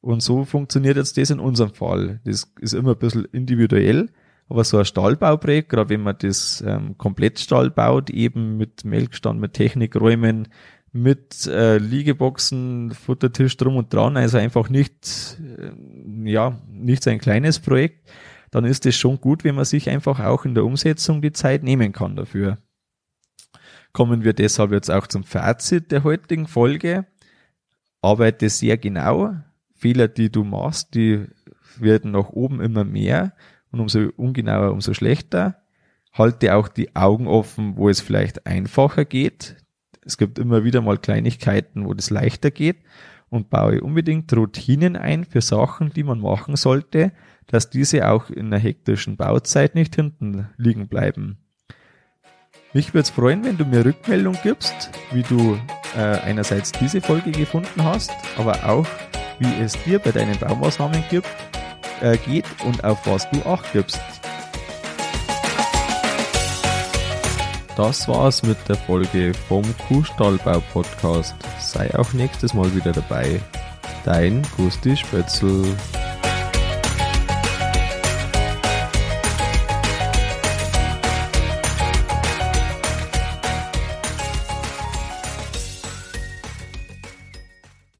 Und 0.00 0.22
so 0.22 0.44
funktioniert 0.44 0.96
jetzt 0.96 1.18
das 1.18 1.30
in 1.30 1.40
unserem 1.40 1.74
Fall. 1.74 2.20
Das 2.24 2.50
ist 2.60 2.72
immer 2.72 2.92
ein 2.92 2.98
bisschen 2.98 3.24
individuell. 3.26 4.08
Aber 4.48 4.64
so 4.64 4.78
ein 4.78 4.84
Stallbauprojekt, 4.84 5.68
gerade 5.68 5.90
wenn 5.90 6.02
man 6.02 6.16
das 6.18 6.64
ähm, 6.66 6.96
Komplettstall 6.96 7.70
baut, 7.70 8.08
eben 8.08 8.56
mit 8.56 8.84
Melkstand, 8.84 9.40
mit 9.40 9.52
Technikräumen, 9.52 10.48
mit 10.92 11.46
äh, 11.46 11.76
Liegeboxen, 11.76 12.92
Futtertisch 12.92 13.56
drum 13.58 13.76
und 13.76 13.92
dran, 13.92 14.16
also 14.16 14.38
einfach 14.38 14.70
nicht, 14.70 15.38
äh, 15.58 16.30
ja, 16.30 16.58
nicht 16.70 17.02
so 17.02 17.10
ein 17.10 17.18
kleines 17.18 17.58
Projekt, 17.58 18.10
dann 18.50 18.64
ist 18.64 18.86
es 18.86 18.96
schon 18.96 19.20
gut, 19.20 19.44
wenn 19.44 19.54
man 19.54 19.66
sich 19.66 19.90
einfach 19.90 20.20
auch 20.20 20.46
in 20.46 20.54
der 20.54 20.64
Umsetzung 20.64 21.20
die 21.20 21.32
Zeit 21.32 21.62
nehmen 21.62 21.92
kann 21.92 22.16
dafür. 22.16 22.56
Kommen 23.92 24.24
wir 24.24 24.32
deshalb 24.32 24.72
jetzt 24.72 24.90
auch 24.90 25.06
zum 25.06 25.24
Fazit 25.24 25.92
der 25.92 26.04
heutigen 26.04 26.46
Folge. 26.46 27.06
Arbeite 28.00 28.48
sehr 28.48 28.78
genau. 28.78 29.34
Fehler, 29.74 30.08
die 30.08 30.30
du 30.30 30.44
machst, 30.44 30.94
die 30.94 31.26
werden 31.78 32.12
nach 32.12 32.30
oben 32.30 32.60
immer 32.60 32.84
mehr 32.84 33.34
und 33.70 33.80
umso 33.80 34.10
ungenauer, 34.16 34.72
umso 34.72 34.94
schlechter. 34.94 35.62
Halte 36.12 36.54
auch 36.54 36.68
die 36.68 36.96
Augen 36.96 37.26
offen, 37.26 37.76
wo 37.76 37.88
es 37.88 38.00
vielleicht 38.00 38.46
einfacher 38.46 39.04
geht. 39.04 39.56
Es 40.04 40.16
gibt 40.16 40.38
immer 40.38 40.64
wieder 40.64 40.80
mal 40.80 40.98
Kleinigkeiten, 40.98 41.84
wo 41.86 41.94
das 41.94 42.10
leichter 42.10 42.50
geht 42.50 42.78
und 43.30 43.50
baue 43.50 43.80
unbedingt 43.82 44.32
Routinen 44.34 44.96
ein 44.96 45.24
für 45.24 45.40
Sachen, 45.40 45.90
die 45.90 46.02
man 46.02 46.20
machen 46.20 46.56
sollte, 46.56 47.12
dass 47.46 47.70
diese 47.70 48.08
auch 48.08 48.30
in 48.30 48.50
der 48.50 48.58
hektischen 48.58 49.16
Bauzeit 49.16 49.74
nicht 49.74 49.94
hinten 49.96 50.48
liegen 50.56 50.88
bleiben. 50.88 51.38
Mich 52.74 52.92
würde 52.92 53.02
es 53.02 53.10
freuen, 53.10 53.44
wenn 53.44 53.56
du 53.56 53.64
mir 53.64 53.84
Rückmeldung 53.84 54.36
gibst, 54.42 54.90
wie 55.12 55.22
du 55.22 55.58
äh, 55.96 56.00
einerseits 56.00 56.72
diese 56.72 57.00
Folge 57.00 57.30
gefunden 57.30 57.82
hast, 57.82 58.10
aber 58.36 58.68
auch 58.68 58.86
wie 59.38 59.62
es 59.62 59.72
dir 59.84 59.98
bei 59.98 60.10
deinen 60.10 60.38
Baumaßnahmen 60.38 61.02
gibt 61.10 61.28
äh, 62.02 62.16
geht 62.16 62.46
und 62.64 62.84
auf 62.84 62.98
was 63.06 63.28
du 63.30 63.44
Acht 63.46 63.72
gibst. 63.72 64.00
Das 67.76 68.08
war's 68.08 68.42
mit 68.42 68.56
der 68.68 68.74
Folge 68.76 69.32
vom 69.48 69.62
Kuhstallbau 69.86 70.60
Podcast. 70.72 71.36
Sei 71.60 71.96
auch 71.96 72.12
nächstes 72.12 72.52
Mal 72.52 72.74
wieder 72.74 72.90
dabei. 72.90 73.40
Dein 74.04 74.42
Gusti 74.56 74.96
Spötzl. 74.96 75.64